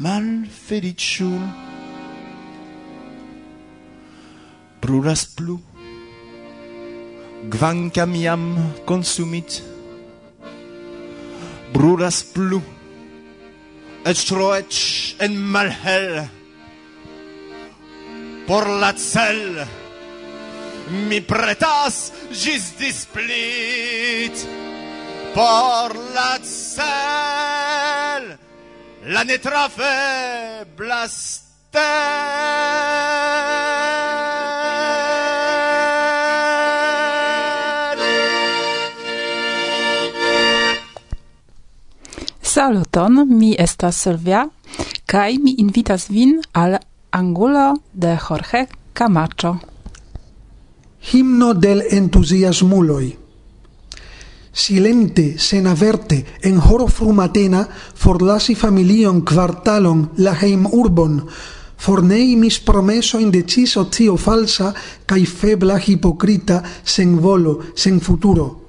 malfeliciul 0.03 1.43
brulas 4.81 5.25
plu 5.35 5.57
Gvancam 7.49 8.13
iam 8.15 8.43
consumit. 8.85 9.63
Brulas 11.73 12.21
plu 12.33 12.61
et 14.05 14.13
troec 14.27 14.73
en 15.19 15.33
malhel. 15.53 16.29
Por 18.45 18.67
la 18.81 18.93
celle 18.95 19.65
mi 20.91 21.21
pretas 21.21 22.11
gis 22.31 22.73
displit 22.79 24.35
por 25.33 25.95
la 26.15 26.37
cel 26.43 28.25
la 29.07 29.23
netrafe 29.23 30.65
blastel 30.75 31.51
Saluton, 42.51 43.27
mi 43.39 43.55
estas 43.57 43.95
Silvia, 43.95 44.49
kaj 45.07 45.37
mi 45.39 45.55
invitas 45.63 46.09
vin 46.11 46.41
al 46.51 46.79
Angulo 47.11 47.79
de 47.93 48.17
Jorge 48.17 48.67
Camacho. 48.93 49.55
Himno 51.01 51.53
del 51.53 51.83
entusiasmuloi. 51.89 53.17
Silente, 54.53 55.39
sen 55.39 55.65
averte, 55.67 56.25
en 56.43 56.59
horo 56.59 56.87
frumatena, 56.87 57.67
forlasi 57.95 58.53
familion, 58.53 59.21
quartalon, 59.21 60.11
la 60.17 60.35
heim 60.35 60.67
urbon, 60.67 61.25
fornei 61.77 62.35
mis 62.35 62.59
promeso 62.59 63.19
indeciso 63.19 63.87
tio 63.87 64.17
falsa, 64.17 64.73
cae 65.05 65.25
febla 65.25 65.79
hipocrita, 65.81 66.61
sen 66.83 67.17
volo, 67.19 67.59
sen 67.73 67.99
futuro 67.99 68.60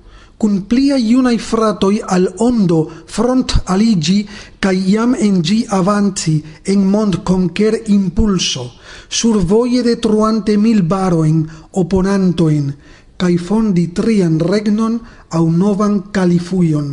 cun 0.42 0.66
plia 0.66 0.96
iunai 0.98 1.38
fratoi 1.38 2.00
al 2.14 2.24
ondo 2.48 2.80
front 3.14 3.62
aligi 3.74 4.18
cae 4.58 4.74
iam 4.94 5.14
en 5.26 5.36
gi 5.46 5.60
avanti 5.80 6.34
en 6.72 6.80
mond 6.92 7.22
conquer 7.22 7.74
impulso, 7.96 8.64
surboye 9.18 9.80
de 9.86 9.94
truante 10.02 10.56
mil 10.64 10.82
baroin 10.82 11.46
oponantoin, 11.80 12.66
cae 13.20 13.38
fondi 13.46 13.84
trian 13.96 14.42
regnon 14.50 14.98
au 15.30 15.46
novan 15.60 15.94
califuion. 16.10 16.88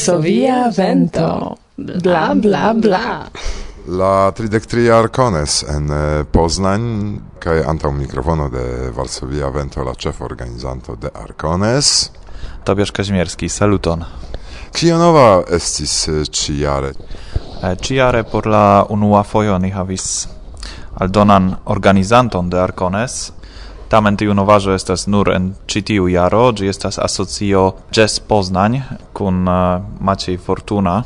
varsovia 0.00 0.72
vento. 0.76 1.56
Bla 1.76 2.32
bla 2.34 2.72
bla 2.74 3.28
la 3.86 4.30
33 4.30 4.90
arcones 4.90 5.64
en 5.68 5.90
eh, 5.90 6.24
Poznań 6.32 7.18
kaj 7.38 7.64
antaŭ 7.66 7.90
mikrofono 7.92 8.48
de 8.48 8.90
Varsovia 8.96 9.48
Vento 9.48 9.84
la 9.84 9.94
chef 9.94 10.20
organizanto 10.20 10.96
de 10.96 11.08
Arcones. 11.14 12.10
Tobiasz 12.64 12.90
Kazimierski 12.90 13.48
saluton. 13.48 14.04
Kio 14.72 14.98
nova 14.98 15.42
estis 15.50 16.08
eh, 16.08 16.24
ciare. 16.30 16.92
Ciare 17.80 18.18
eh, 18.18 18.24
por 18.32 18.46
la 18.46 18.86
unua 18.88 19.22
fojo 19.22 19.58
ni 19.58 19.70
havis 19.70 20.28
aldonan 20.94 21.56
organizanton 21.64 22.50
de 22.50 22.60
Arcones. 22.60 23.32
Tamen 23.90 24.16
tiu 24.16 24.34
novaĵo 24.34 24.74
estas 24.74 25.08
nur 25.10 25.32
en 25.34 25.48
ĉi 25.66 25.82
tiu 25.82 26.08
jaro, 26.08 26.52
ĝi 26.54 26.68
estas 26.70 26.98
asocio 27.02 27.62
Jazz 27.90 28.20
Poznań 28.22 28.82
kun 29.12 29.42
uh, 29.48 29.82
Maciej 30.00 30.38
Fortuna, 30.38 31.02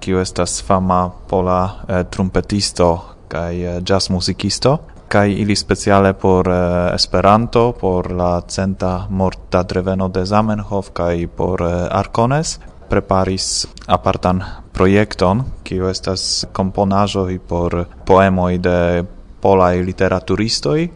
kiu 0.00 0.20
estas 0.22 0.60
fama 0.62 1.08
pola 1.28 1.60
eh, 1.88 2.04
trumpetisto 2.10 2.88
kaj 3.28 3.54
eh, 3.64 3.80
jazz 3.82 4.10
muzikisto 4.10 4.78
kaj 5.08 5.32
ili 5.32 5.56
speciale 5.56 6.12
por 6.12 6.48
eh, 6.48 6.94
Esperanto, 6.94 7.72
por 7.80 8.12
la 8.12 8.40
centa 8.40 9.06
morta 9.10 9.62
dreveno 9.62 10.08
de 10.08 10.24
Zamenhof 10.24 10.90
kaj 10.92 11.26
por 11.36 11.62
eh, 11.62 11.88
Arcones 11.90 12.58
preparis 12.88 13.66
apartan 13.86 14.42
projekton, 14.72 15.42
kiu 15.62 15.88
estas 15.88 16.46
komponaĵoj 16.52 17.38
por 17.38 17.84
poemoj 18.06 18.58
de 18.58 19.04
polaj 19.40 19.82
literaturistoj 19.82 20.88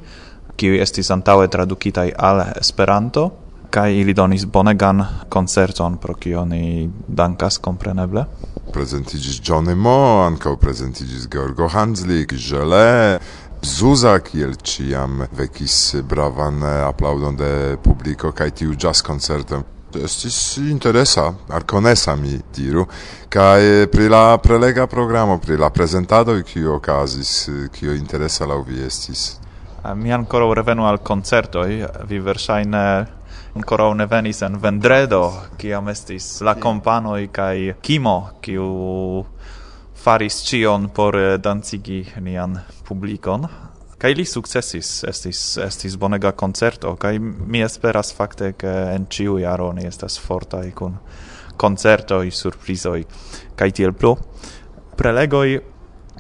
kiu 0.56 0.76
estis 0.80 1.10
antaŭe 1.10 1.48
tradukitaj 1.52 2.10
al 2.18 2.44
Esperanto 2.60 3.30
kaj 3.72 3.94
ili 4.00 4.14
donis 4.14 4.44
bonegan 4.44 5.00
koncerton 5.32 5.96
pro 5.96 6.14
kio 6.14 6.44
ni 6.44 6.90
dankas 7.08 7.58
kompreneble. 7.58 8.24
Prezentigis 8.72 9.40
Johnny 9.40 9.74
Mo, 9.74 10.22
ankaŭ 10.26 10.56
prezentiĝis 10.60 11.28
Georgo 11.32 11.68
Hanslik, 11.68 12.32
Jele 12.36 13.18
Zuza 13.62 14.16
kiel 14.18 14.56
ciam 14.64 15.22
vekis 15.38 15.94
bravan 16.08 16.62
aplaudon 16.62 17.36
de 17.36 17.76
publiko 17.84 18.32
kaj 18.32 18.50
tiu 18.50 18.74
jazz 18.74 19.02
koncerto 19.06 19.62
estis 20.00 20.56
interesa, 20.56 21.34
arconesa 21.48 22.16
mi 22.16 22.38
diru, 22.54 22.86
cae 23.28 23.86
pri 23.92 24.08
la 24.08 24.38
prelega 24.42 24.86
programo, 24.86 25.38
pri 25.38 25.56
la 25.56 25.70
presentado, 25.70 26.34
kio 26.42 26.76
okazis, 26.76 27.48
kio 27.72 27.94
interesa 27.94 28.46
lau 28.46 28.62
vi 28.64 28.82
estis 28.86 29.36
mi 29.94 30.12
ancora 30.12 30.52
revenu 30.54 30.84
al 30.84 31.02
concertoi, 31.02 31.84
vi 32.06 32.18
versaine 32.18 33.06
ancora 33.54 33.92
ne 33.94 34.06
venis 34.06 34.42
en 34.42 34.58
vendredo, 34.60 35.32
kiam 35.58 35.88
estis 35.88 36.40
la 36.40 36.54
companoi 36.54 37.28
kai 37.30 37.74
Kimo, 37.80 38.38
kiu 38.40 39.26
faris 40.02 40.40
cion 40.46 40.88
por 40.90 41.16
eh, 41.18 41.38
dancigi 41.38 42.06
nian 42.20 42.60
publikon. 42.86 43.48
kai 44.02 44.16
li 44.18 44.24
sukcesis, 44.26 45.04
estis, 45.06 45.58
estis 45.62 45.94
bonega 45.96 46.32
concerto, 46.32 46.96
kai 46.98 47.20
mi 47.20 47.60
esperas 47.62 48.10
fakte, 48.12 48.52
ke 48.58 48.72
en 48.96 49.06
ciu 49.06 49.36
jaro 49.38 49.72
ni 49.72 49.86
estas 49.86 50.18
fortaj 50.18 50.72
kun 50.74 50.96
concertoi, 51.56 52.30
surprizoi, 52.30 53.04
kai 53.54 53.70
tiel 53.70 53.92
plu. 53.92 54.16
Prelegoi 54.98 55.60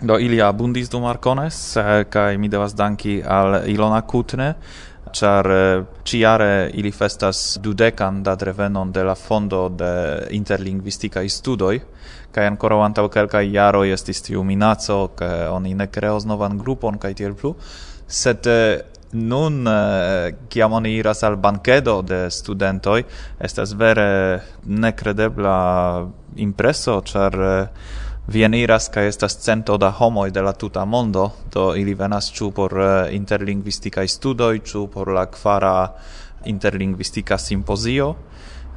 Do 0.02 0.18
ili 0.18 0.40
abundis 0.42 0.88
dum 0.90 1.04
Arcones, 1.04 1.76
kai 2.10 2.38
mi 2.38 2.48
devas 2.48 2.72
danki 2.74 3.20
al 3.22 3.60
Ilona 3.70 4.00
Kutne, 4.02 4.54
char 5.12 5.46
eh, 5.50 5.84
ciare 6.04 6.70
ili 6.74 6.90
festas 6.90 7.58
dudecan 7.62 8.22
da 8.22 8.34
drevenon 8.34 8.92
de 8.92 9.04
la 9.04 9.14
fondo 9.14 9.68
de 9.68 10.26
interlingvistica 10.30 11.22
studoi, 11.28 11.80
kai 12.32 12.46
ancora 12.46 12.80
antau 12.84 13.08
kelka 13.08 13.42
iaro 13.42 13.84
estis 13.84 14.22
tiu 14.22 14.42
minaco, 14.42 15.12
ke 15.14 15.30
oni 15.50 15.74
ne 15.74 15.86
kreos 15.86 16.26
novan 16.26 16.58
grupon 16.58 16.98
kai 16.98 17.14
tiel 17.14 17.34
plu, 17.34 17.54
sed 18.06 18.46
eh, 18.46 18.80
nun 19.12 19.66
eh, 19.68 20.34
kiam 20.48 20.72
oni 20.72 20.96
iras 20.96 21.22
al 21.22 21.36
bankedo 21.36 22.00
de 22.02 22.24
studentoi 22.30 23.04
estas 23.38 23.76
vere 23.78 24.40
nekredebla 24.66 26.08
impreso, 26.36 27.02
char 27.04 27.38
Vien 28.26 28.54
iras 28.54 28.86
ca 28.88 29.02
estas 29.02 29.34
cento 29.34 29.76
da 29.76 29.90
homoi 29.90 30.30
de 30.30 30.42
la 30.42 30.52
tuta 30.52 30.84
mondo, 30.84 31.32
do 31.50 31.74
ili 31.74 31.94
venas 31.94 32.30
ciu 32.30 32.52
por 32.54 32.72
eh, 32.78 33.14
interlingvisticae 33.16 34.06
studoi, 34.08 34.60
ciu 34.60 34.86
por 34.86 35.08
la 35.08 35.26
quara 35.26 35.92
interlingvistica 36.44 37.38
simpozio, 37.38 38.14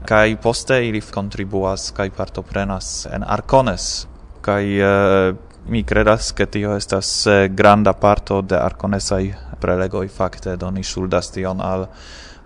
kai 0.06 0.36
poste 0.42 0.88
ili 0.88 1.02
contribuas 1.02 1.92
kai 1.92 2.10
partoprenas 2.10 3.08
en 3.12 3.24
Arcones, 3.24 4.08
kai 4.42 4.82
uh, 4.82 4.86
eh, 4.86 5.36
mi 5.68 5.84
credas 5.84 6.34
che 6.34 6.50
tio 6.50 6.76
estas 6.76 7.26
eh, 7.28 7.50
granda 7.50 7.94
parto 7.94 8.42
de 8.42 8.56
Arconesai 8.56 9.34
prelegoi 9.60 10.08
fakte, 10.08 10.58
do 10.58 10.72
ni 10.72 10.84
shuldas 10.84 11.32
tion 11.32 11.62
al 11.62 11.88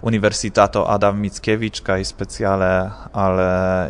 Universitato 0.02 0.86
Adam 0.88 1.18
Mickiewicz 1.20 1.82
kaj 1.82 2.04
speciale 2.04 2.92
al 3.12 3.40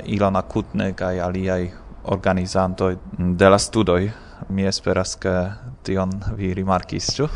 Ilona 0.06 0.42
Kutny 0.42 0.94
kaj 0.94 1.20
aliaj 1.20 1.79
organizanto 2.04 2.94
de 3.18 3.50
la 3.50 3.60
studoi 3.60 4.12
Mi 4.48 4.66
esperas 4.66 5.16
ke 5.20 5.32
tion 5.84 6.14
vi 6.38 6.54
rimarkis, 6.56 7.12
ĉu? 7.18 7.28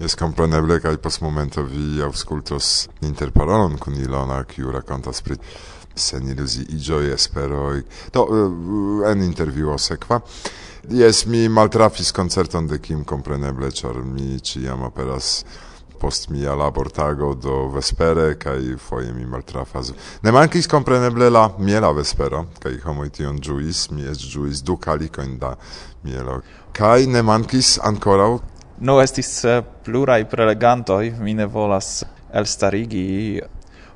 Jest 0.00 0.18
compreneble 0.18 0.78
kaj 0.80 0.96
pos 1.02 1.20
momento 1.20 1.64
vi 1.66 2.02
auscultos 2.02 2.88
interparolon 3.04 3.76
kun 3.82 3.98
Ilona, 4.00 4.40
kiu 4.48 4.72
rakontas 4.72 5.20
pri 5.26 5.36
sen 5.94 6.28
iluziiĝoj, 6.30 7.12
esperoj. 7.14 7.82
Do 8.14 8.24
eh, 8.24 9.10
en 9.10 9.26
intervjuo 9.26 9.76
sekva. 9.78 10.20
Yes, 10.90 11.24
mi 11.26 11.48
maltrafis 11.48 12.12
koncerton 12.12 12.66
de 12.68 12.78
Kim 12.78 13.04
compreneble, 13.04 13.70
char 13.70 14.00
mi 14.04 14.38
ciam 14.40 14.82
aperas 14.84 15.44
post 16.00 16.28
mia 16.30 16.54
labortago 16.54 17.34
do 17.34 17.68
vespere 17.74 18.34
kai 18.38 18.76
foje 18.78 19.12
mi 19.12 19.26
maltrafas. 19.26 19.92
Ne 20.22 20.32
mankis 20.32 20.68
kompreneble 20.70 21.30
la 21.30 21.48
miela 21.58 21.92
vespero 21.92 22.46
kai 22.62 22.76
homoj 22.84 23.10
tion 23.10 23.40
juis 23.40 23.90
mi 23.90 24.06
es 24.10 24.18
juis 24.18 24.62
du 24.62 24.76
kalikojn 24.76 25.38
da 25.38 25.54
mielo. 26.04 26.40
Kai 26.72 27.06
ne 27.06 27.22
mankis 27.22 27.78
ancora? 27.82 28.28
No 28.80 29.00
estis 29.00 29.44
uh, 29.44 29.62
plurai 29.84 30.24
prelegantoi 30.24 31.12
mi 31.20 31.34
ne 31.34 31.46
volas 31.46 32.02
elstarigi 32.34 33.42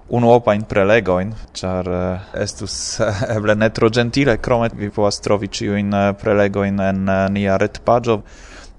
unuopajn 0.08 0.62
prelegoin, 0.64 1.34
char 1.52 1.88
eh, 1.92 2.28
estus 2.42 2.74
eh, 3.04 3.24
eble 3.34 3.52
netro 3.58 3.90
gentile, 3.92 4.38
cromet 4.40 4.72
vi 4.76 4.88
povas 4.88 5.20
trovi 5.20 5.50
ciuin 5.52 5.92
prelegoin 6.20 6.80
en 6.80 7.02
nia 7.34 7.58
retpagio 7.60 8.22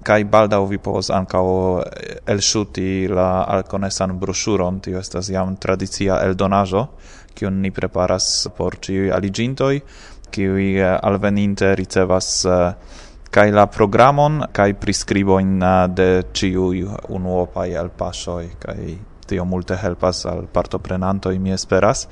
kai 0.06 0.24
baldaŭ 0.24 0.62
vi 0.68 0.78
povos 0.78 1.10
eh, 1.10 2.16
el 2.26 2.40
shuti 2.40 3.08
la 3.08 3.44
alconesan 3.44 4.18
brosuron 4.18 4.80
tio 4.80 4.98
estas 4.98 5.28
jam 5.28 5.56
tradicia 5.56 6.20
eldonaĵo, 6.24 6.86
kion 7.34 7.60
ni 7.60 7.70
preparas 7.70 8.48
por 8.56 8.76
ĉiuj 8.80 9.12
aliĝintoj, 9.12 9.80
kiuj 10.30 10.80
eh, 10.80 10.98
alveninte 11.02 11.74
ricevas 11.74 12.44
eh, 12.44 12.72
kai 13.30 13.50
la 13.52 13.66
programon 13.66 14.42
kaj 14.52 14.72
priskribojn 14.74 15.60
de 15.94 16.08
ĉiuj 16.32 16.82
el 17.78 17.90
pasoi 17.96 18.48
kai 18.58 18.98
tio 19.30 19.44
multe 19.44 19.76
helpas 19.78 20.24
al 20.26 20.46
partoprenantoj 20.52 21.38
mi 21.38 21.52
esperas. 21.54 22.08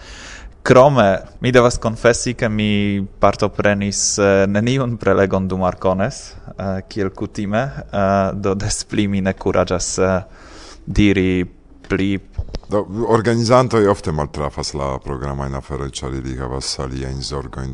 Krome, 0.63 1.23
mi 1.39 1.51
devas 1.51 1.79
confessi 1.79 2.35
che 2.35 2.49
mi 2.49 3.07
partoprenis 3.19 4.17
uh, 4.19 4.45
neniun 4.47 4.97
prelegon 4.97 5.47
dum 5.47 5.63
Arcones, 5.65 6.37
uh, 6.57 6.83
kiel 6.87 7.11
kutime, 7.11 7.63
uh, 7.91 8.35
do 8.35 8.55
des 8.55 8.85
pli 8.85 9.07
mi 9.09 9.21
ne 9.21 9.33
curagias 9.35 9.97
uh, 9.97 10.21
diri 10.85 11.47
pli... 11.89 12.21
Do, 12.69 12.85
organizantoj 13.09 13.87
ofte 13.89 14.13
maltrafas 14.13 14.75
la 14.77 14.99
programajn 15.01 15.55
aferojn, 15.57 15.95
ĉar 15.95 16.19
ili 16.21 16.37
havas 16.37 16.75
aliajn 16.85 17.23
zorgojn. 17.25 17.73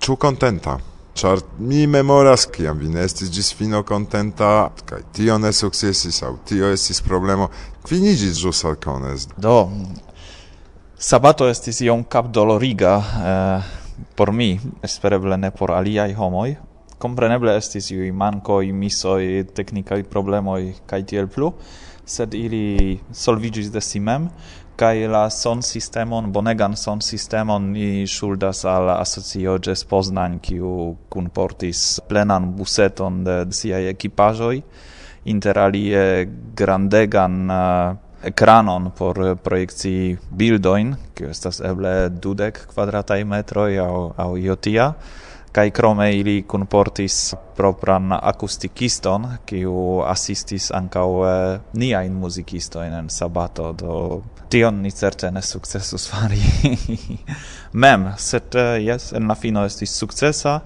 Ĉu 0.00 0.16
kontenta? 0.16 0.78
Ĉar 1.20 1.42
mi 1.58 1.84
memoras, 1.90 2.46
kiam 2.48 2.78
vi 2.80 2.88
ne 2.88 3.02
estis 3.04 3.28
ĝis 3.34 3.50
fino 3.58 3.82
kontenta, 3.84 4.70
kaj 4.88 5.02
tio 5.12 5.36
ne 5.42 5.50
sukcesis, 5.52 6.22
aŭ 6.24 6.38
tio 6.48 6.70
estis 6.72 7.02
problemo. 7.04 7.50
Finiĝis 7.88 8.38
ĵus 8.40 8.64
Arcones. 8.70 9.26
Do, 9.36 9.66
Sabato 11.00 11.46
estis 11.48 11.78
iom 11.80 12.02
capdoloriga 12.04 12.90
eh, 13.00 13.68
por 14.18 14.34
mi, 14.36 14.50
espereble 14.84 15.38
ne 15.40 15.48
por 15.48 15.70
aliai 15.72 16.12
homoi. 16.12 16.50
Compreneble 17.00 17.54
estis 17.56 17.86
iui 17.94 18.10
mancoi, 18.12 18.68
misoi, 18.76 19.46
technicai 19.56 20.02
problemoi, 20.04 20.74
cae 20.90 21.06
tiel 21.08 21.30
plu, 21.32 21.48
sed 22.04 22.36
ili 22.36 22.98
solvigis 23.16 23.70
de 23.72 23.80
si 23.80 24.02
mem, 24.04 24.26
cae 24.76 25.08
la 25.08 25.22
son 25.32 25.64
sistemon, 25.64 26.28
bonegan 26.36 26.76
son 26.76 27.00
sistemon, 27.00 27.70
ni 27.72 28.04
shuldas 28.04 28.66
al 28.68 28.92
asocio 28.98 29.56
GES 29.56 29.86
Poznań, 29.88 30.36
kiu 30.44 30.98
kunportis 31.08 31.86
plenan 32.12 32.52
buseton 32.60 33.24
de 33.24 33.38
siai 33.56 33.88
equipajoi, 33.94 34.60
inter 35.32 35.64
alie 35.64 36.04
grandegan... 36.60 37.40
Uh, 37.48 38.06
ekranon 38.22 38.90
por 38.98 39.18
projekcii 39.42 40.18
bildoin, 40.30 40.94
kio 41.14 41.30
estas 41.30 41.60
eble 41.64 42.08
dudek 42.08 42.66
kvadrataj 42.74 43.24
metroj 43.24 43.72
aŭ 43.80 43.96
aŭ 44.16 44.30
iotia 44.38 44.92
kaj 45.52 45.70
krome 45.70 46.16
ili 46.16 46.42
kunportis 46.42 47.34
propran 47.56 48.12
akustikiston, 48.12 49.26
kiu 49.46 50.02
asistis 50.06 50.70
ankaŭ 50.74 51.08
eh, 51.26 51.60
niajn 51.72 52.12
muzikistojn 52.14 52.94
en 52.94 53.08
sabato, 53.10 53.72
do 53.72 54.22
tion 54.48 54.80
ni 54.82 54.90
certe 54.90 55.30
ne 55.30 55.42
sukcesus 55.42 56.06
fari. 56.10 56.38
Mem, 57.82 58.12
sed 58.18 58.54
eh, 58.54 58.76
yes 58.86 59.12
en 59.12 59.26
la 59.28 59.34
fino 59.34 59.64
estis 59.66 59.96
sukcesa, 59.98 60.60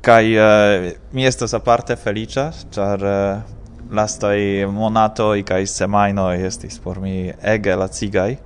kaj 0.00 0.32
eh, 0.32 0.90
mi 1.12 1.28
estas 1.28 1.54
aparte 1.54 1.96
feliĉa, 1.96 2.50
ĉar 2.72 3.08
lastai 3.90 4.66
monatoi 4.66 5.42
kai 5.42 5.66
semainoi 5.66 6.42
estis 6.46 6.78
por 6.78 7.00
mi 7.00 7.32
ege 7.42 7.74
lacigai 7.76 8.38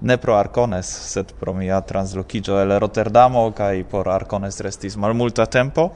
ne 0.00 0.16
pro 0.18 0.36
Arcones 0.36 0.86
sed 0.86 1.32
pro 1.40 1.52
mia 1.52 1.80
translocigio 1.80 2.60
el 2.60 2.78
Rotterdamo 2.80 3.50
kai 3.52 3.84
por 3.84 4.08
Arcones 4.08 4.60
restis 4.60 4.96
malmulta 4.96 5.46
tempo. 5.46 5.92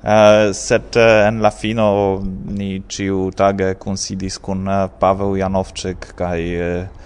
Uh, 0.00 0.48
sed 0.56 0.96
uh, 0.96 1.26
en 1.28 1.42
la 1.42 1.50
fino 1.50 2.22
ni 2.24 2.82
ciu 2.88 3.28
tage 3.36 3.74
considis 3.76 4.38
kun 4.38 4.64
uh, 4.66 4.88
Paweł 4.88 5.36
Janowczyk 5.36 6.14
kai... 6.16 6.40
uh, 6.56 6.99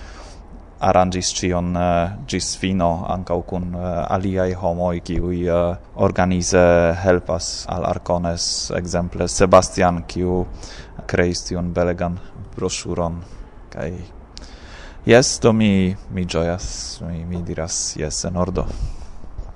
arrangis 0.85 1.33
cion 1.37 1.77
eh, 1.77 2.13
gis 2.29 2.55
fino 2.61 2.91
ankaŭ 3.15 3.41
kun 3.49 3.75
eh, 3.75 4.57
homoi 4.61 5.01
kiui 5.01 5.45
uh, 5.49 5.77
organize 5.97 6.61
helpas 7.05 7.67
al 7.69 7.85
Arcones 7.85 8.71
exemple 8.77 9.29
Sebastian 9.29 10.03
kiu 10.07 10.45
creis 11.07 11.45
tion 11.49 11.73
belegan 11.73 12.19
brosuron, 12.57 13.23
kai... 13.71 13.93
Yes, 15.07 15.39
do 15.41 15.53
mi 15.53 15.95
mi 16.11 16.25
joyas, 16.25 17.01
mi 17.05 17.25
mi 17.25 17.43
diras 17.43 17.97
yes 17.97 18.25
en 18.25 18.37
ordo. 18.37 18.65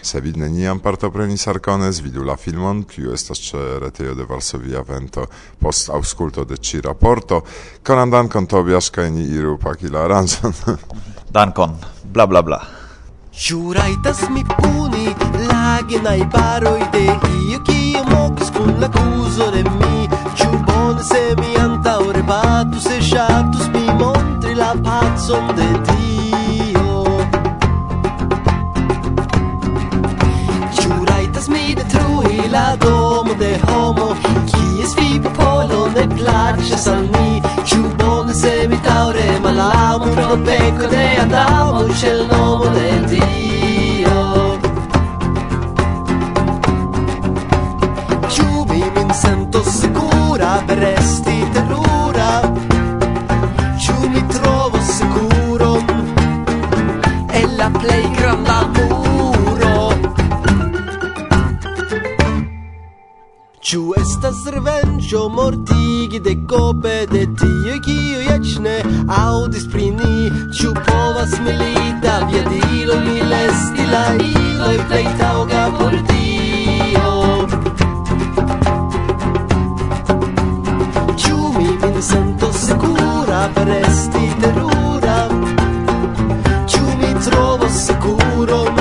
Se 0.09 0.21
vi 0.21 0.31
neniam 0.33 0.79
partoprenis 0.81 1.43
arcones, 1.51 1.99
vidu 2.01 2.23
la 2.25 2.37
filmon, 2.41 2.79
kiu 2.89 3.11
estas 3.13 3.43
ĉe 3.45 3.59
retejo 3.83 4.15
de 4.17 4.25
Varsovia 4.25 4.81
Vento 4.89 5.27
post 5.61 5.91
aŭskulto 5.93 6.47
de 6.49 6.57
ĉi 6.57 6.81
raporto. 6.87 7.43
Koran 7.85 8.15
dankon 8.15 8.49
Tobias 8.49 8.89
kaj 8.95 9.11
ni 9.13 9.27
iru 9.37 9.59
paki 9.61 9.93
la 9.93 10.07
aranĝon. 10.07 10.57
dankon, 11.37 11.77
bla 12.17 12.27
bla 12.27 12.43
bla. 12.47 12.63
Ĉu 13.37 13.61
rajtas 13.77 14.25
mi 14.33 14.47
puni 14.55 15.13
la 15.45 15.77
genajbaroj 15.93 16.81
de 16.97 17.05
iu, 17.05 17.61
kiu 17.69 18.09
mokis 18.09 18.57
kun 18.57 18.79
la 18.81 18.89
kuzo 18.97 19.53
de 19.53 19.67
mi? 19.77 20.09
Ĉu 20.41 20.53
bone 20.71 21.05
se 21.13 21.25
mi 21.43 21.53
antaŭrebatus, 21.69 22.89
se 22.89 23.01
ŝatus 23.13 23.69
mi 23.77 23.85
montri 24.01 24.57
la 24.57 24.73
pacon 24.89 25.53
de 25.61 25.73
ti? 25.85 26.08
la 32.53 32.77
domo 32.77 33.35
de 33.35 33.59
homo 33.67 34.07
kies 34.51 34.95
vi 34.99 35.21
popolo 35.25 35.81
ne 35.97 36.05
plaĉas 36.15 36.87
al 36.93 37.03
mi 37.15 37.43
ĉu 37.65 37.83
bone 37.99 38.35
se 38.35 38.55
mi 38.71 38.79
daŭre 38.87 39.27
malamo 39.45 40.15
pro 40.15 40.41
peko 40.47 40.95
de 40.95 41.05
adamo 41.27 41.85
ĉe 42.01 42.17
nomo 42.33 42.73
de 42.79 42.89
dio. 43.13 43.48
Ciu 63.69 63.91
estas 64.01 64.39
revenĝo 64.49 65.27
mortigi 65.29 66.19
de 66.25 66.33
cope 66.49 66.93
de 67.11 67.27
tiu 67.41 67.75
kiu 67.85 68.23
eĉ 68.35 68.53
ne 68.65 68.77
aŭdis 69.17 69.67
pri 69.73 69.91
ni. 69.97 70.31
Ĉu 70.57 70.71
povas 70.87 71.35
milita 71.45 72.15
aviadilo 72.23 72.97
milesti 73.03 73.85
la 73.91 74.07
iloj 74.29 74.79
plej 74.89 75.05
taŭga 75.21 75.67
por 75.77 75.99
Dio. 76.13 77.13
Ciu 81.21 81.53
mi 81.59 81.69
min 81.85 82.03
sento 82.11 82.53
sicura 82.63 83.45
per 83.59 83.75
esti 83.83 84.25
terura. 84.47 85.21
Ciu 86.65 86.89
mi 87.05 87.13
trovo 87.29 87.69
sekuron 87.85 88.78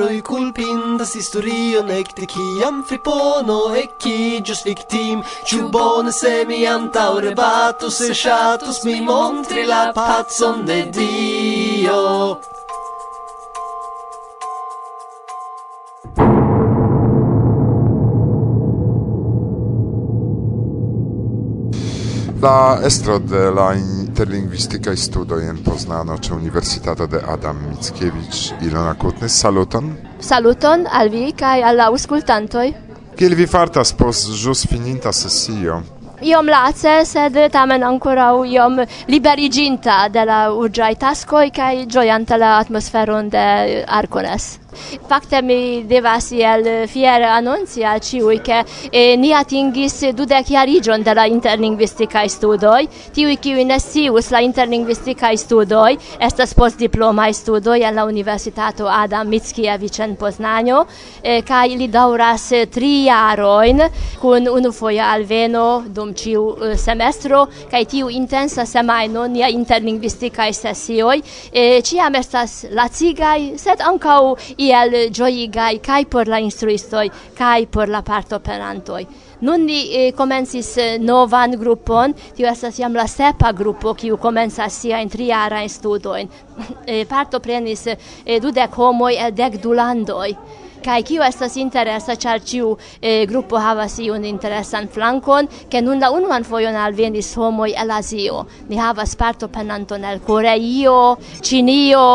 eroj 0.00 0.20
kulpindas 0.24 1.10
historion 1.14 1.90
ekde 1.92 2.24
kiam 2.32 2.78
fripono 2.88 3.56
ekiĝos 3.76 4.62
viktim 4.64 5.20
Ĉu 5.50 5.66
bone 5.74 6.12
se 6.18 6.30
mi 6.48 6.60
antaŭre 6.74 7.34
batus 7.36 7.98
se 8.00 8.14
ŝatus 8.20 8.80
mi 8.86 9.00
montri 9.04 9.66
la 9.68 9.82
pacon 9.92 10.64
de 10.64 10.78
Dio. 10.96 12.00
La 22.40 22.80
estro 22.88 23.18
de 23.18 23.50
la 23.52 23.74
interlingvistica 24.20 24.96
studo 24.96 25.38
en 25.40 25.62
Poznano 25.64 26.18
ĉe 26.18 26.34
Universitato 26.34 27.06
de 27.06 27.20
Adam 27.26 27.56
Mickiewicz. 27.68 28.52
Ilona 28.60 28.94
Kutnis, 28.94 29.32
saluton. 29.32 29.94
Saluton 30.20 30.84
al 30.92 31.08
vi 31.08 31.32
kaj 31.32 31.62
al 31.64 31.80
la 31.80 31.86
aŭskultantoj. 31.88 32.66
Kiel 33.16 33.34
vi 33.34 33.46
fartas 33.48 33.94
post 33.96 34.28
ĵus 34.42 34.66
fininta 34.68 35.12
sesio? 35.12 35.80
Iom 36.20 36.52
lace, 36.52 36.98
sed 37.08 37.38
tamen 37.52 37.80
ankoraŭ 37.80 38.44
iom 38.44 38.82
liberiĝinta 39.08 40.02
de 40.12 40.28
la 40.28 40.42
urĝaj 40.52 40.94
taskoj 41.00 41.46
kaj 41.56 41.74
ĝojanta 41.88 42.36
la 42.36 42.58
atmosferon 42.60 43.32
de 43.32 43.46
Arcones. 43.88 44.59
Fakte 45.08 45.42
mi 45.42 45.84
devas 45.86 46.30
iel 46.30 46.86
fiere 46.88 47.26
anonci 47.26 47.84
al 47.84 48.00
ciui 48.00 48.40
che 48.40 48.64
eh, 48.90 49.16
ni 49.16 49.32
atingis 49.32 50.10
dudec 50.14 50.50
iarigion 50.50 51.02
de 51.02 51.14
la 51.14 51.26
interlingvisticae 51.26 52.28
studoi, 52.28 52.88
tiui 53.12 53.38
ciui 53.40 53.64
ne 53.64 53.78
sius 53.80 54.30
la 54.30 54.40
interlingvisticae 54.44 55.36
studoi, 55.36 55.98
estas 56.18 56.54
postdiplomae 56.54 57.32
studoi 57.32 57.80
la 57.90 58.04
Universitato 58.04 58.88
Adam 58.88 59.28
Mickiewicz 59.28 60.00
en 60.00 60.16
Poznanio, 60.16 60.86
eh, 61.22 61.42
kai 61.42 61.76
li 61.76 61.88
dauras 61.88 62.50
tri 62.70 63.06
jaroin, 63.06 63.82
kun 64.20 64.46
unu 64.48 64.72
foia 64.72 65.10
alveno 65.10 65.82
dum 65.86 66.14
ciu 66.14 66.56
eh, 66.62 66.76
semestro, 66.76 67.46
kai 67.70 67.84
tiu 67.86 68.08
intensa 68.08 68.64
semaino 68.66 69.26
nia 69.26 69.48
interlingvisticae 69.48 70.52
sesioi, 70.52 71.22
eh, 71.52 71.80
ciam 71.82 72.14
estas 72.14 72.66
lacigai, 72.70 73.58
sed 73.58 73.80
ancau 73.80 74.36
iel 74.60 74.96
gioigai 75.14 75.80
kai 75.80 76.04
por 76.04 76.28
la 76.28 76.38
instruistoi 76.38 77.08
kai 77.38 77.66
por 77.66 77.88
la 77.88 78.02
partoperantoi. 78.02 79.06
Nun 79.40 79.64
ni 79.64 79.78
eh, 79.96 80.12
comensis 80.12 80.74
eh, 80.76 80.98
novan 81.00 81.56
grupon, 81.56 82.12
tio 82.36 82.48
estas 82.50 82.76
jam 82.76 82.92
la 82.92 83.06
sepa 83.08 83.54
grupo, 83.56 83.94
kiu 83.96 84.18
comensas 84.20 84.76
siajn 84.82 85.08
triarajn 85.08 85.70
studojn. 85.72 86.28
eh, 86.86 87.06
partoprenis 87.08 87.86
eh, 87.88 88.36
dudek 88.42 88.76
homoj 88.76 89.14
el 89.16 89.32
dek 89.32 89.56
du 89.62 89.72
landoj 89.72 90.34
kai 90.84 91.02
kio 91.06 91.22
estas 91.26 91.56
interesa, 91.60 92.16
ĉar 92.16 92.42
ĉiu 92.44 92.72
eh, 93.00 93.26
grupo 93.30 93.60
havas 93.60 93.98
iun 94.02 94.24
interesan 94.24 94.88
flankon, 94.88 95.48
ke 95.70 95.82
nun 95.84 96.00
la 96.00 96.10
unuan 96.14 96.44
fojon 96.44 96.76
alvenis 96.76 97.32
homoj 97.36 97.70
el 97.82 97.90
Azio. 97.90 98.44
Ni 98.68 98.80
havas 98.80 99.16
partoprenanton 99.16 100.04
el 100.04 100.20
Koreio, 100.26 101.16
Ĉinio, 101.40 102.06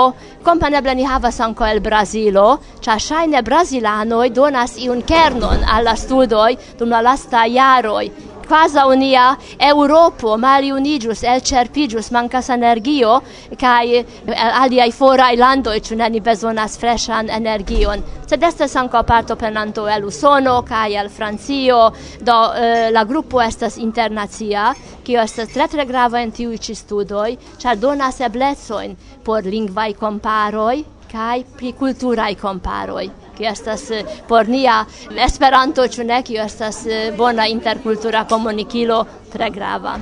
kompreneble 0.45 0.95
ni 0.95 1.08
havas 1.08 1.39
ankaŭ 1.41 1.71
el 1.71 1.82
Brazilo, 1.86 2.47
ĉar 2.86 3.01
ŝajne 3.01 3.41
brazilanoj 3.45 4.30
donas 4.30 4.78
iun 4.78 5.01
kernon 5.01 5.65
al 5.65 5.86
la 5.89 5.95
studoj 5.97 6.54
dum 6.80 6.93
la 6.93 7.01
lastaj 7.06 7.49
jaroj 7.56 8.06
quasau 8.45 8.93
nia 8.95 9.38
Europo 9.58 10.38
maliunigius, 10.38 11.23
elcerpigius, 11.23 12.12
mancas 12.12 12.49
energio, 12.49 13.19
cae 13.58 14.01
eh, 14.01 14.62
aliai 14.62 14.91
forai 14.91 15.36
landoi, 15.38 15.81
ciu 15.81 15.97
ne 15.97 16.10
ni 16.10 16.21
bezonas 16.21 16.77
freshan 16.79 17.29
energion. 17.29 18.03
Sed 18.25 18.43
estas 18.43 18.75
anca 18.75 19.03
parto 19.03 19.36
penanto 19.36 19.88
el 19.88 20.05
Usono, 20.05 20.62
kai 20.65 20.95
el 20.95 21.10
Francio, 21.10 21.91
do 22.21 22.39
eh, 22.53 22.91
la 22.91 23.03
gruppo 23.05 23.41
estas 23.41 23.77
internacia 23.77 24.73
cio 25.05 25.21
estas 25.21 25.51
tre 25.53 25.67
tre 25.67 25.86
grava 25.86 26.21
en 26.21 26.31
tiui 26.31 26.58
ci 26.58 26.73
studoi, 26.73 27.38
char 27.62 27.77
donas 27.77 28.19
eblezoin 28.25 28.95
por 29.23 29.45
lingvai 29.45 29.93
comparoi, 29.93 30.84
kai 31.12 31.45
pri 31.45 31.73
culturai 31.77 32.36
comparoi 32.36 33.25
che 33.38 33.48
estas 33.52 33.89
eh, 33.91 34.04
por 34.28 34.48
nia 34.48 34.86
Esperanto 35.28 35.88
ĉu 35.88 36.04
ne 36.04 36.21
kio 36.24 36.43
estas 36.43 36.86
eh, 36.86 37.12
bona 37.17 37.48
interkultura 37.48 38.26
komunikilo 38.26 39.06
tre 39.32 39.50
grava 39.50 40.00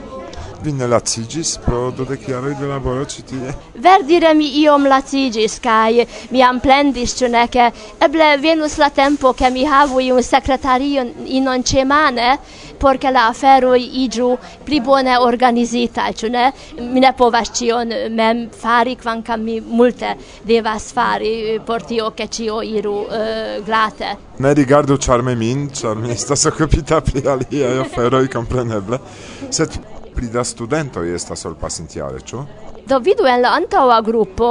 vi 0.63 0.71
ne 0.71 0.87
lacigis 0.87 1.57
pro 1.65 1.91
dodec 1.91 2.27
jaroj 2.29 2.53
de 2.59 2.67
laboro 2.67 3.03
ĉi 3.05 3.23
tie? 3.27 3.53
Verdire 3.83 4.31
mi 4.37 4.47
iom 4.61 4.85
lacigis 4.87 5.57
kaj 5.63 6.05
mi 6.31 6.43
amplendis 6.43 7.17
ĉu 7.19 7.29
ne 7.33 7.43
ke 7.51 7.65
eble 8.07 8.29
venus 8.43 8.77
la 8.79 8.89
tempo 8.89 9.33
ke 9.33 9.49
mi 9.51 9.65
havu 9.67 9.99
iun 10.05 10.23
sekretarion 10.23 11.11
inon 11.39 11.63
ĉemane 11.71 12.29
por 12.83 12.99
ke 12.99 13.11
la 13.15 13.27
aferoj 13.31 13.79
iĝu 14.03 14.29
pli 14.67 14.81
bone 14.83 15.15
organizitaj, 15.23 16.09
ĉu 16.19 16.31
ne? 16.33 16.49
Mi 16.81 17.03
ne 17.03 17.13
povas 17.17 17.53
ĉion 17.55 17.93
mem 18.11 18.43
fari, 18.59 18.97
kvankam 18.99 19.45
mi 19.47 19.59
multe 19.61 20.11
devas 20.47 20.89
fari 20.95 21.59
por 21.65 21.85
tio, 21.87 22.11
ke 22.17 22.27
ĉio 22.27 22.59
iru 22.67 22.97
uh, 23.05 23.55
glate. 23.65 24.11
Ne 24.43 24.53
rigardu 24.59 24.97
ĉarme 24.97 25.35
min, 25.39 25.69
ĉar 25.71 25.95
mi 25.99 26.11
estas 26.17 26.45
okupita 26.51 26.99
pri 27.07 27.23
aliaj 27.35 27.79
aferoj, 27.85 28.25
kompreneble, 28.33 28.99
sed 29.49 29.79
pli 30.13 30.29
da 30.33 30.43
studentoj 30.43 31.07
estas 31.15 31.47
ol 31.49 31.55
pasintjare, 31.59 32.19
ĉu? 32.27 32.43
Do 32.83 32.97
vidu 32.99 33.23
en 33.23 33.39
la 33.39 33.53
antaŭa 33.55 34.01
grupo, 34.03 34.47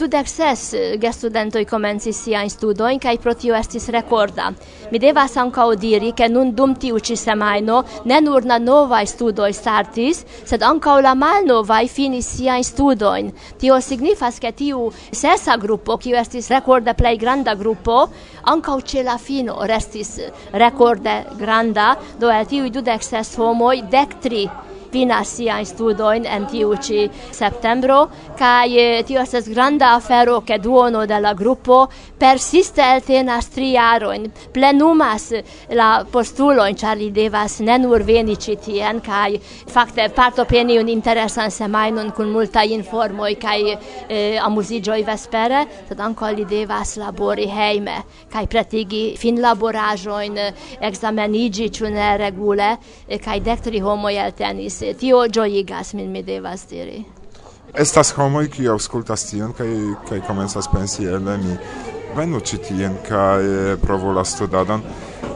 dudek 0.00 0.28
ses 0.32 0.60
eh, 0.72 0.94
gestudentoj 0.96 1.66
komencis 1.68 2.16
siajn 2.24 2.48
studojn 2.48 3.00
kaj 3.02 3.18
pro 3.20 3.34
tio 3.36 3.52
estis 3.58 3.90
rekorda. 3.92 4.46
Mi 4.88 5.00
devas 5.02 5.34
ankaŭ 5.36 5.66
diri, 5.76 6.14
ke 6.16 6.30
nun 6.32 6.54
dum 6.56 6.72
tiu 6.80 6.96
ĉi 6.96 7.18
semajno 7.20 7.82
ne 8.08 8.20
nur 8.24 8.46
la 8.48 8.56
novaj 8.58 9.02
studoj 9.10 9.50
startis, 9.52 10.22
sed 10.48 10.64
ankaŭ 10.64 10.94
la 11.04 11.12
malnovaj 11.20 11.82
finis 11.92 12.30
siajn 12.38 12.64
studojn. 12.64 13.28
Tio 13.60 13.76
signifas, 13.84 14.40
ke 14.40 14.54
tiu 14.56 14.86
sesa 15.12 15.58
grupo, 15.60 15.98
kiu 16.00 16.16
estis 16.16 16.48
rekorde 16.54 16.94
plej 16.96 17.18
granda 17.20 17.54
grupo, 17.60 18.06
ankaŭ 18.54 18.78
ĉe 18.88 19.04
la 19.04 19.18
fino 19.20 19.58
restis 19.68 20.14
eh, 20.16 20.32
rekorde 20.64 21.18
granda, 21.36 21.92
do 22.16 22.32
el 22.32 22.48
tiuj 22.48 22.72
dudek 22.78 23.04
ses 23.04 23.34
homoj 23.36 23.82
dek 23.92 24.16
tri 24.24 24.46
finas 24.96 25.28
siajn 25.36 25.66
studoin 25.68 26.24
en 26.24 26.46
tiu 26.48 26.72
ci 26.80 27.04
septembro 27.32 27.98
kai 28.38 28.78
eh, 28.80 29.02
tio 29.04 29.20
estas 29.20 29.48
granda 29.48 29.92
afero 29.94 30.40
ke 30.40 30.56
duono 30.58 31.04
de 31.06 31.18
la 31.20 31.34
gruppo 31.34 31.86
persiste 32.18 32.80
eltenas 32.80 33.50
tri 33.52 33.72
jarojn 33.74 34.30
plenumas 34.54 35.26
eh, 35.36 35.42
la 35.76 35.90
postulojn 36.12 36.78
ĉar 36.80 36.96
li 36.96 37.10
devas 37.10 37.58
ne 37.60 37.76
nur 37.82 38.04
veni 38.08 38.36
ci 38.36 38.56
tien 38.56 39.02
kaj 39.04 39.36
fakte 39.74 40.08
partopeni 40.16 40.78
un 40.80 40.88
interesan 40.88 41.50
semainon 41.50 42.10
kun 42.16 42.32
multa 42.32 42.64
informoi 42.64 43.34
kai 43.36 43.60
eh, 43.74 44.40
amuziĝoj 44.48 45.02
vespere 45.10 45.64
sed 45.90 46.00
ankaŭ 46.00 46.32
li 46.38 46.48
devas 46.48 46.96
labori 47.02 47.50
heime 47.52 47.98
kai 48.32 48.46
pretigi 48.46 49.04
finlaboraĵojn 49.20 50.40
eh, 50.46 50.66
ekzameniĝi 50.88 51.68
ĉu 51.68 51.92
ne 51.92 52.10
regule 52.24 52.72
cae 53.28 53.40
dectri 53.40 53.84
homo 53.84 54.08
el 54.08 54.32
poste. 54.86 54.98
Tio 54.98 55.26
gioigas 55.28 55.94
min, 55.94 56.10
mi 56.10 56.22
devas 56.22 56.66
diri. 56.68 57.04
Estas 57.74 58.12
homoi 58.16 58.48
qui 58.48 58.68
auscultas 58.68 59.26
tion 59.30 59.52
kaj 59.52 59.68
kaj 60.08 60.20
komencas 60.26 60.68
pensi 60.72 61.04
ele 61.04 61.36
mi 61.36 61.56
venu 62.16 62.40
ci 62.40 62.58
tien 62.58 62.96
kaj 63.08 63.44
eh, 63.44 63.76
provo 63.76 64.12
la 64.12 64.24
studadon. 64.24 64.82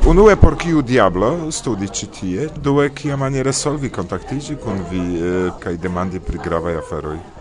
Unue 0.06 0.36
por 0.36 0.56
kiu 0.56 0.82
diablo 0.82 1.50
studi 1.50 1.88
ci 1.88 2.06
tie, 2.06 2.48
due 2.56 2.90
kiamaniere 2.90 3.52
solvi 3.52 3.90
kontaktiĝi 3.90 4.56
kun 4.56 4.80
vi 4.90 5.20
eh, 5.20 5.50
kai 5.60 5.76
demandi 5.76 6.20
pri 6.20 6.38
gravaj 6.38 6.76
aferoj 6.76 7.39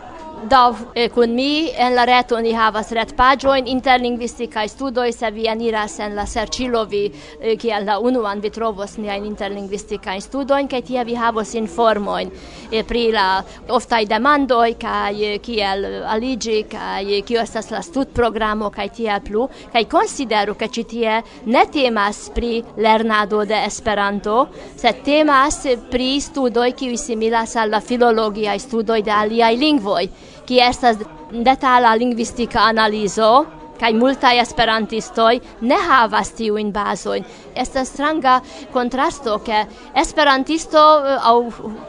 daŭ 0.50 0.76
eh, 0.96 1.10
kun 1.14 1.34
mi 1.36 1.70
en 1.78 1.94
la 1.94 2.06
reto 2.08 2.40
ni 2.42 2.52
havas 2.58 2.90
retpaĝojn 2.96 3.68
interlingvistikaj 3.70 4.68
studoj 4.72 5.12
se 5.14 5.30
vi 5.36 5.46
eniras 5.52 6.00
en 6.02 6.16
la 6.18 6.26
serĉilo 6.26 6.84
vi 6.90 7.02
eh, 7.10 7.56
kiel 7.60 7.86
la 7.86 8.00
unuan 8.00 8.42
vi 8.42 8.50
trovos 8.50 8.98
en 8.98 9.26
interlingvistikajn 9.26 10.22
studojn 10.22 10.68
kaj 10.68 10.82
tie 10.88 11.04
vi 11.06 11.16
havos 11.16 11.54
informojn 11.60 12.32
eh, 12.72 12.84
pri 12.84 13.12
la 13.14 13.28
oftaj 13.70 14.06
demandoj 14.10 14.74
kaj 14.82 15.22
eh, 15.28 15.38
kiel 15.46 15.86
aligi 16.16 16.64
kaj 16.72 17.06
eh, 17.18 17.22
kio 17.22 17.42
estas 17.42 17.70
la 17.72 17.82
stud 17.86 18.16
programo 18.16 18.70
kaj 18.70 18.90
tiel 18.98 19.22
plu 19.28 19.48
kaj 19.74 19.86
konsideru 19.92 20.56
ke 20.56 20.68
ci 20.68 20.84
tie 20.84 21.22
ne 21.46 21.66
temas 21.72 22.30
pri 22.34 22.64
lernado 22.78 23.46
de 23.46 23.62
Esperanto 23.68 24.48
se 24.76 24.94
temas 25.06 25.62
pri 25.92 26.10
studoj 26.22 26.72
kiuj 26.74 26.98
similas 26.98 27.56
al 27.56 27.70
la 27.70 27.82
filologia 27.82 28.58
studoj 28.60 29.02
de 29.02 29.12
aliaj 29.12 29.56
lingvoj 29.56 30.10
qui 30.50 30.58
estas 30.66 30.98
detala 31.46 31.94
linguistica 31.96 32.66
analizo? 32.66 33.46
kaj 33.80 33.94
multaj 33.96 34.40
esperantistoj 34.42 35.40
ne 35.62 35.78
havas 35.90 36.34
tiujn 36.38 36.72
bazoin 36.72 37.24
Estas 37.60 37.90
stranga 37.90 38.40
kontrasto, 38.72 39.40
ke 39.44 39.66
esperantisto 40.00 40.80
eh, 40.80 41.28
aŭ 41.28 41.36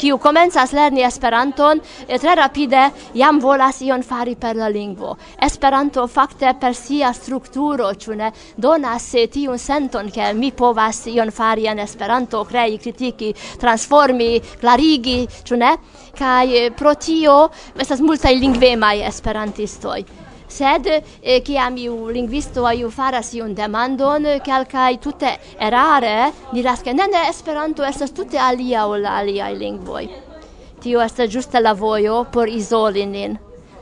kiu 0.00 0.18
komencas 0.18 0.72
lerni 0.74 1.05
Esperanton 1.07 1.81
eh, 2.09 2.18
tre 2.18 2.35
rapide 2.35 2.88
jam 3.14 3.38
volas 3.40 3.81
ion 3.87 4.03
fari 4.03 4.35
per 4.37 4.57
la 4.57 4.68
lingvo. 4.68 5.16
Esperanto 5.38 6.07
fakte 6.07 6.55
per 6.61 6.74
sia 6.74 7.12
strukturo, 7.14 7.92
ĉu 7.94 8.16
ne, 8.18 8.33
donas 8.57 9.07
eh, 9.14 9.29
tiun 9.31 9.59
senton, 9.59 10.11
ke 10.11 10.33
mi 10.35 10.50
povas 10.53 11.05
ion 11.12 11.31
fari 11.31 11.68
en 11.70 11.79
Esperanto, 11.85 12.42
krei, 12.48 12.79
kritiki, 12.79 13.31
transformi, 13.61 14.33
klarigi, 14.61 15.20
ĉu 15.44 15.61
ne? 15.61 15.76
Kaj 16.18 16.70
pro 16.76 16.96
tio 16.98 17.37
estas 17.79 18.03
multaj 18.03 18.35
lingvemaj 18.35 19.07
esperantistoj 19.12 20.19
sed 20.51 20.87
eh, 20.87 21.43
kiam 21.43 21.75
linguisto 21.75 22.13
lingvisto 22.13 22.71
iu 22.73 22.91
faras 22.91 23.35
iun 23.35 23.55
demandon 23.55 24.27
eh, 24.27 24.41
kelkaj 24.41 24.99
tutte 25.01 25.37
erare 25.59 26.33
diras 26.53 26.83
ke 26.83 26.93
ne 26.93 27.07
ne 27.07 27.29
Esperanto 27.29 27.85
estas 27.85 28.11
tutte 28.13 28.39
alia 28.39 28.87
ol 28.87 29.07
aliaj 29.07 29.55
lingvoi 29.55 30.09
Tio 30.81 31.03
estas 31.05 31.29
giusta 31.29 31.61
la 31.61 31.75
vojo 31.75 32.25
por 32.33 32.49
isolinin. 32.49 33.37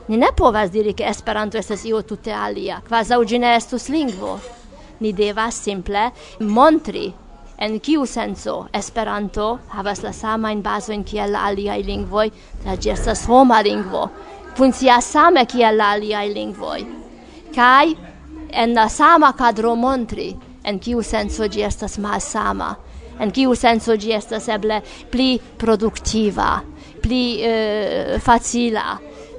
Ni 0.07 0.17
ne 0.17 0.27
povas 0.35 0.71
diri 0.71 0.93
ke 0.93 1.05
Esperanto 1.07 1.57
estas 1.57 1.85
io 1.85 2.01
tutte 2.01 2.33
alia, 2.33 2.81
quasi 2.89 3.15
ĝi 3.25 3.39
ne 3.39 3.53
estus 3.55 3.87
lingvo. 3.87 4.33
Ni 4.99 5.13
devas 5.13 5.55
simple 5.63 6.09
montri 6.41 7.05
en 7.57 7.79
kiu 7.79 8.05
senso 8.05 8.67
Esperanto 8.73 9.59
havas 9.69 10.03
la 10.03 10.11
samajn 10.11 10.61
bazojn 10.61 11.05
kiel 11.05 11.31
la 11.31 11.45
aliaj 11.47 11.79
lingvoj, 11.87 12.27
sed 12.65 12.83
ĝi 12.83 12.91
estas 12.97 13.23
homa 13.31 13.61
lingvo 13.61 14.09
funkcias 14.59 15.11
same 15.15 15.45
kiel 15.47 15.77
la 15.79 15.93
aliaj 15.95 16.27
lingvoj 16.35 16.81
kaj 17.55 17.95
en 18.63 18.75
la 18.75 18.89
sama 18.91 19.31
kadro 19.39 19.75
montri 19.75 20.29
en 20.63 20.79
kiu 20.83 21.03
senso 21.03 21.47
ĝi 21.47 21.63
estas 21.69 21.97
malsama 22.03 22.69
en 23.23 23.31
kiu 23.31 23.55
senso 23.55 23.95
ĝi 23.95 24.11
estas 24.19 24.49
eble 24.55 24.81
pli 25.11 25.31
produktiva 25.63 26.51
pli 27.03 27.23
uh, 27.39 28.15
facila 28.19 28.87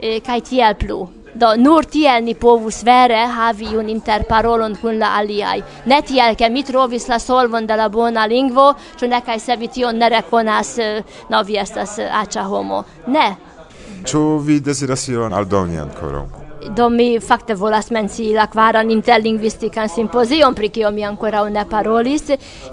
kai 0.01 0.21
kaj 0.25 0.41
tiel 0.49 0.77
plu 0.81 1.01
Do 1.35 1.55
nur 1.57 1.85
tiel 1.87 2.25
ni 2.25 2.35
povus 2.35 2.83
vere 2.83 3.21
havi 3.31 3.77
un 3.79 3.89
interparolon 3.89 4.75
kun 4.81 4.99
la 4.99 5.13
aliaj. 5.19 5.61
Ne 5.87 6.01
tiel, 6.03 6.35
ke 6.35 6.49
mi 6.51 6.65
trovis 6.67 7.07
la 7.09 7.19
solvon 7.23 7.67
de 7.67 7.77
la 7.79 7.87
bona 7.89 8.25
lingvo, 8.27 8.73
ĉu 8.99 9.07
ne 9.07 9.21
kaj 9.23 9.39
se 9.39 9.57
vi 9.57 9.69
tion 9.69 9.99
ne 9.99 10.09
rekonas, 10.11 10.73
eh, 10.79 11.03
no 11.31 11.43
vi 11.47 11.57
estas 11.57 11.99
aĉa 11.99 12.43
homo. 12.51 12.83
Ne, 13.07 13.29
Ĉu 14.09 14.21
vi 14.47 14.61
deziras 14.65 15.09
ion 15.13 15.35
aldoni 15.37 15.77
ankoraŭ? 15.83 16.40
Do 16.69 16.91
mi 16.91 17.21
fakte 17.21 17.55
volas 17.55 17.91
menci 17.91 18.35
la 18.35 18.45
kvaran 18.47 18.91
interlingvistikan 18.91 19.89
simpozion, 19.89 20.55
pri 20.55 20.69
kio 20.69 20.91
mi 20.93 21.05
ankoraŭ 21.09 21.47
ne 21.49 21.63
parolis, 21.65 22.27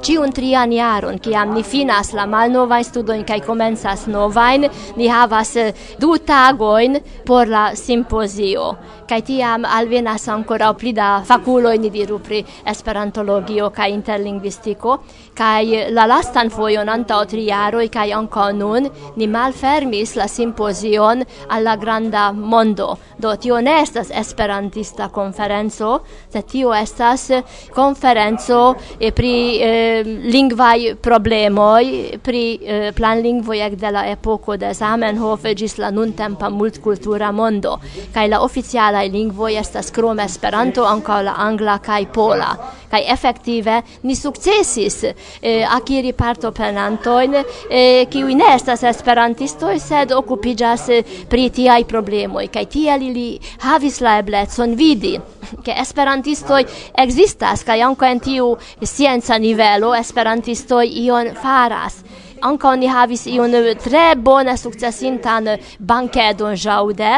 ĉiun 0.03 0.33
trian 0.35 0.73
jaron, 0.75 1.19
kiam 1.23 1.53
ni 1.55 1.63
finas 1.63 2.11
la 2.13 2.25
malnovajn 2.27 2.83
studojn 2.83 3.23
kaj 3.23 3.39
komencas 3.45 4.03
novajn, 4.11 4.67
ni 4.97 5.07
havas 5.07 5.53
du 5.99 6.17
tagojn 6.19 6.99
por 7.25 7.47
la 7.47 7.69
simpozio. 7.75 8.73
Kaj 9.07 9.21
tiam 9.23 9.63
alvenas 9.63 10.27
ankoraŭ 10.27 10.73
pli 10.75 10.91
da 10.91 11.23
fakuloj, 11.23 11.77
ni 11.79 11.89
diru, 11.89 12.19
pri 12.19 12.43
esperantologio 12.67 13.69
kaj 13.71 13.87
interlingvistiko, 13.95 14.97
kaj 15.37 15.87
la 15.95 16.05
lastan 16.11 16.51
fojon 16.51 16.91
antaŭ 16.91 17.21
tri 17.31 17.47
jaroj 17.47 17.87
kaj 17.87 18.11
ankaŭ 18.19 18.51
nun 18.51 18.91
ni 19.15 19.31
malfermis 19.31 20.17
la 20.19 20.27
simpozion 20.27 21.23
al 21.47 21.63
la 21.63 21.77
granda 21.79 22.31
mondo. 22.33 22.97
Do 23.17 23.35
tio 23.35 23.61
ne 23.61 23.76
estas 23.81 24.11
esperantista 24.13 25.09
konferenco, 25.09 25.99
sed 26.33 26.45
tio 26.51 26.73
estas 26.73 27.29
konferenco 27.75 28.75
eh, 28.99 29.11
pri 29.11 29.33
eh, 29.61 30.03
lingvaj 30.05 30.95
problemoj, 31.01 31.83
pri 32.23 32.43
eh, 32.61 32.91
planlingvoj 32.95 33.61
ek 33.67 33.77
de 33.79 33.91
la 33.91 34.05
epoko 34.11 34.57
de 34.57 34.73
Zamenhof 34.73 35.45
ĝis 35.57 35.77
la 35.81 35.91
nuntempa 35.91 36.49
multkultura 36.49 37.31
mondo. 37.31 37.77
Kaj 38.13 38.27
la 38.27 38.41
oficialaj 38.45 39.07
lingvoj 39.13 39.55
estas 39.59 39.91
krom 39.91 40.19
Esperanto 40.19 40.85
ankaŭ 40.85 41.21
la 41.27 41.37
angla 41.47 41.77
kaj 41.83 42.05
pola. 42.13 42.51
Kaj 42.87 43.03
efektive 43.11 43.81
ni 44.03 44.15
sukcesis 44.15 45.03
eh, 45.03 45.65
akiri 45.69 46.13
partoprenantojn, 46.13 47.35
eh, 47.35 48.05
kiuj 48.09 48.35
ne 48.35 48.53
estas 48.55 48.83
esperantistoj, 48.87 49.79
sed 49.79 50.13
okupiĝas 50.15 50.87
eh, 50.89 51.15
pri 51.29 51.49
tiaj 51.49 51.83
problemoj 51.89 52.47
kaj 52.53 52.65
tiel 52.71 53.03
ili 53.09 53.27
havis 53.67 53.99
la 54.01 54.17
eblecon 54.21 54.75
vidi 54.75 55.15
che 55.63 55.75
esperantistoi 55.83 56.65
existas 57.05 57.63
kaj 57.67 57.81
anko 57.89 58.05
en 58.05 58.19
tiu 58.19 58.53
scienza 58.83 59.37
nivelo 59.37 59.93
esperantistoi 59.95 60.87
ion 61.05 61.33
faras. 61.35 62.01
Anko 62.41 62.75
ni 62.75 62.87
havis 62.87 63.25
ion 63.27 63.51
tre 63.83 64.15
bone 64.15 64.57
sukcesintan 64.57 65.57
bankedon 65.79 66.55
jaude 66.55 67.13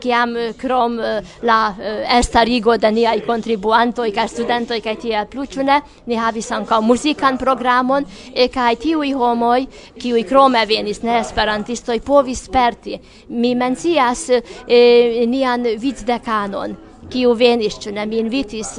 kiam 0.00 0.36
eh, 0.36 0.52
krom 0.58 0.98
eh, 1.00 1.22
la 1.42 1.74
eh, 1.78 2.18
estarigo 2.18 2.76
de 2.76 2.90
niaj 2.92 3.20
kontribuantoj 3.26 4.10
kaj 4.16 4.28
studentoj 4.28 4.80
kaj 4.84 4.96
tiel 5.02 5.28
plu 5.30 5.46
ĉu 5.46 5.64
ne? 5.66 5.80
Ni 6.06 6.18
havis 6.18 6.50
ankaŭ 6.52 6.80
muzikan 6.82 7.38
programon 7.38 8.06
kaj 8.54 8.74
tiuj 8.82 9.12
homoj 9.18 9.66
kiuj 10.00 10.24
krome 10.28 10.64
venis 10.66 11.02
ne? 11.02 11.18
Esperantistoj 11.20 12.00
povis 12.00 12.44
sperti. 12.48 12.98
Mi 13.28 13.54
mencias 13.54 14.28
nian 14.66 15.66
vicdekanon 15.78 16.76
kiu 17.10 17.34
venis, 17.34 17.78
ĉu 17.82 17.92
ne? 17.94 18.06
Mi 18.06 18.20
invitis 18.22 18.76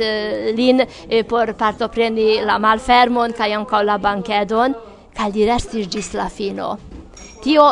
lin 0.58 0.84
por 1.30 1.54
partopreni 1.60 2.42
la 2.46 2.58
malfermon 2.60 3.36
kaj 3.38 3.54
ankaŭ 3.60 3.84
la 3.86 3.98
bankedon 4.02 4.76
kaj 5.18 5.32
li 5.36 5.48
restis 5.48 5.88
ĝis 5.92 6.14
la 6.18 6.30
fino. 6.30 6.76
Tio 7.44 7.66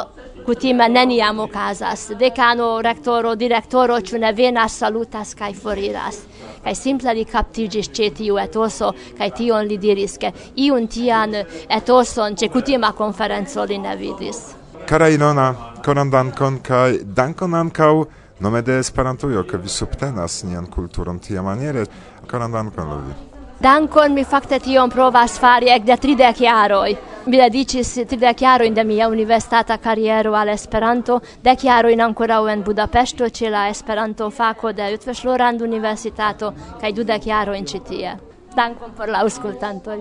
kutime 0.49 0.89
neniam 0.89 1.39
okazas. 1.39 2.11
Dekano, 2.19 2.81
rektoro, 2.81 3.35
direktoro 3.35 3.99
ĉu 4.01 4.17
ne 4.17 4.31
venas, 4.33 4.77
salutas 4.81 5.35
kaj 5.37 5.53
foriras. 5.53 6.23
Kaj 6.63 6.73
simple 6.75 7.13
li 7.13 7.25
kaptiĝis 7.29 7.91
ĉe 7.93 8.07
tiu 8.17 8.39
etoso 8.41 8.89
kaj 9.19 9.29
tion 9.37 9.69
li 9.69 9.77
diris, 9.77 10.17
ke 10.17 10.33
iun 10.65 10.89
tian 10.89 11.37
etoson 11.77 12.39
ĉe 12.41 12.49
kutima 12.49 12.91
konferenco 12.97 13.67
li 13.69 13.77
ne 13.77 13.95
vidis. 14.01 14.41
Kara 14.89 15.13
Ilona, 15.13 15.51
koran 15.85 16.09
dankon 16.09 16.61
kaj 16.65 17.03
dankon 17.05 17.53
ankaŭ 17.53 17.93
nome 18.39 18.65
de 18.65 18.81
Esperantujo, 18.81 19.45
ke 19.45 19.61
vi 19.61 19.69
subtenas 19.69 20.43
nian 20.49 20.65
kulturon 20.65 21.19
tiamaniere. 21.19 21.85
Koran 22.25 22.51
dankon, 22.51 22.89
Ludvig. 22.89 23.28
Dankon 23.59 24.13
mi 24.13 24.23
fakte 24.23 24.59
tion 24.63 24.89
provas 24.89 25.33
fari 25.39 25.67
ekde 25.67 25.97
tridek 25.99 26.37
jaroj. 26.41 26.93
Mi 27.25 27.41
dediĉis 27.41 27.89
tridek 28.07 28.41
jarojn 28.45 28.73
de 28.73 28.85
mia 28.87 29.09
universitata 29.11 29.75
kariero 29.83 30.31
al 30.39 30.53
Esperanto, 30.53 31.19
dek 31.43 31.65
jarojn 31.67 31.99
ankoraŭ 32.05 32.45
en 32.53 32.63
Budapeŝto 32.63 33.27
ĉe 33.27 33.51
la 33.51 33.65
Esperanto-fako 33.73 34.71
de 34.71 34.87
Jutvesz-Loran 34.93 35.59
Universitato 35.67 36.53
kaj 36.79 36.93
dudek 37.01 37.27
jarojn 37.27 37.67
ĉi 37.67 37.81
tie. 37.89 38.15
Dankon 38.55 38.95
por 38.95 39.11
la 39.11 39.25
aŭskultantoj. 39.27 39.99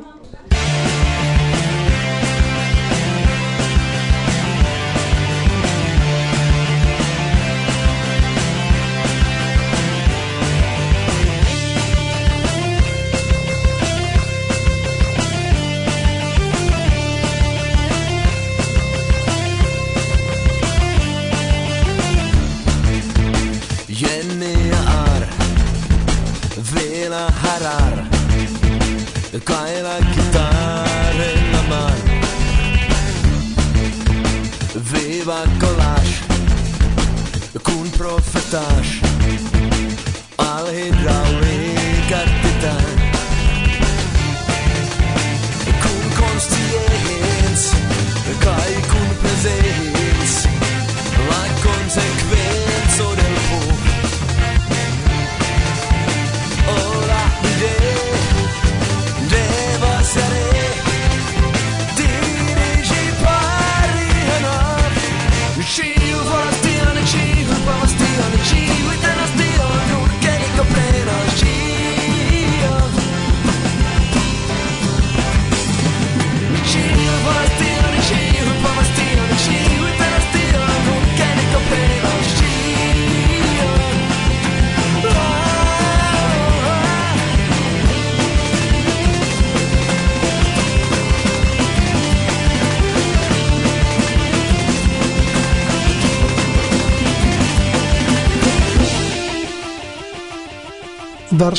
taxa. 38.51 38.98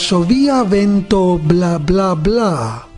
Varsovia 0.10 0.63
vento 0.65 1.38
bla 1.38 1.78
bla 1.78 2.15
bla. 2.15 2.88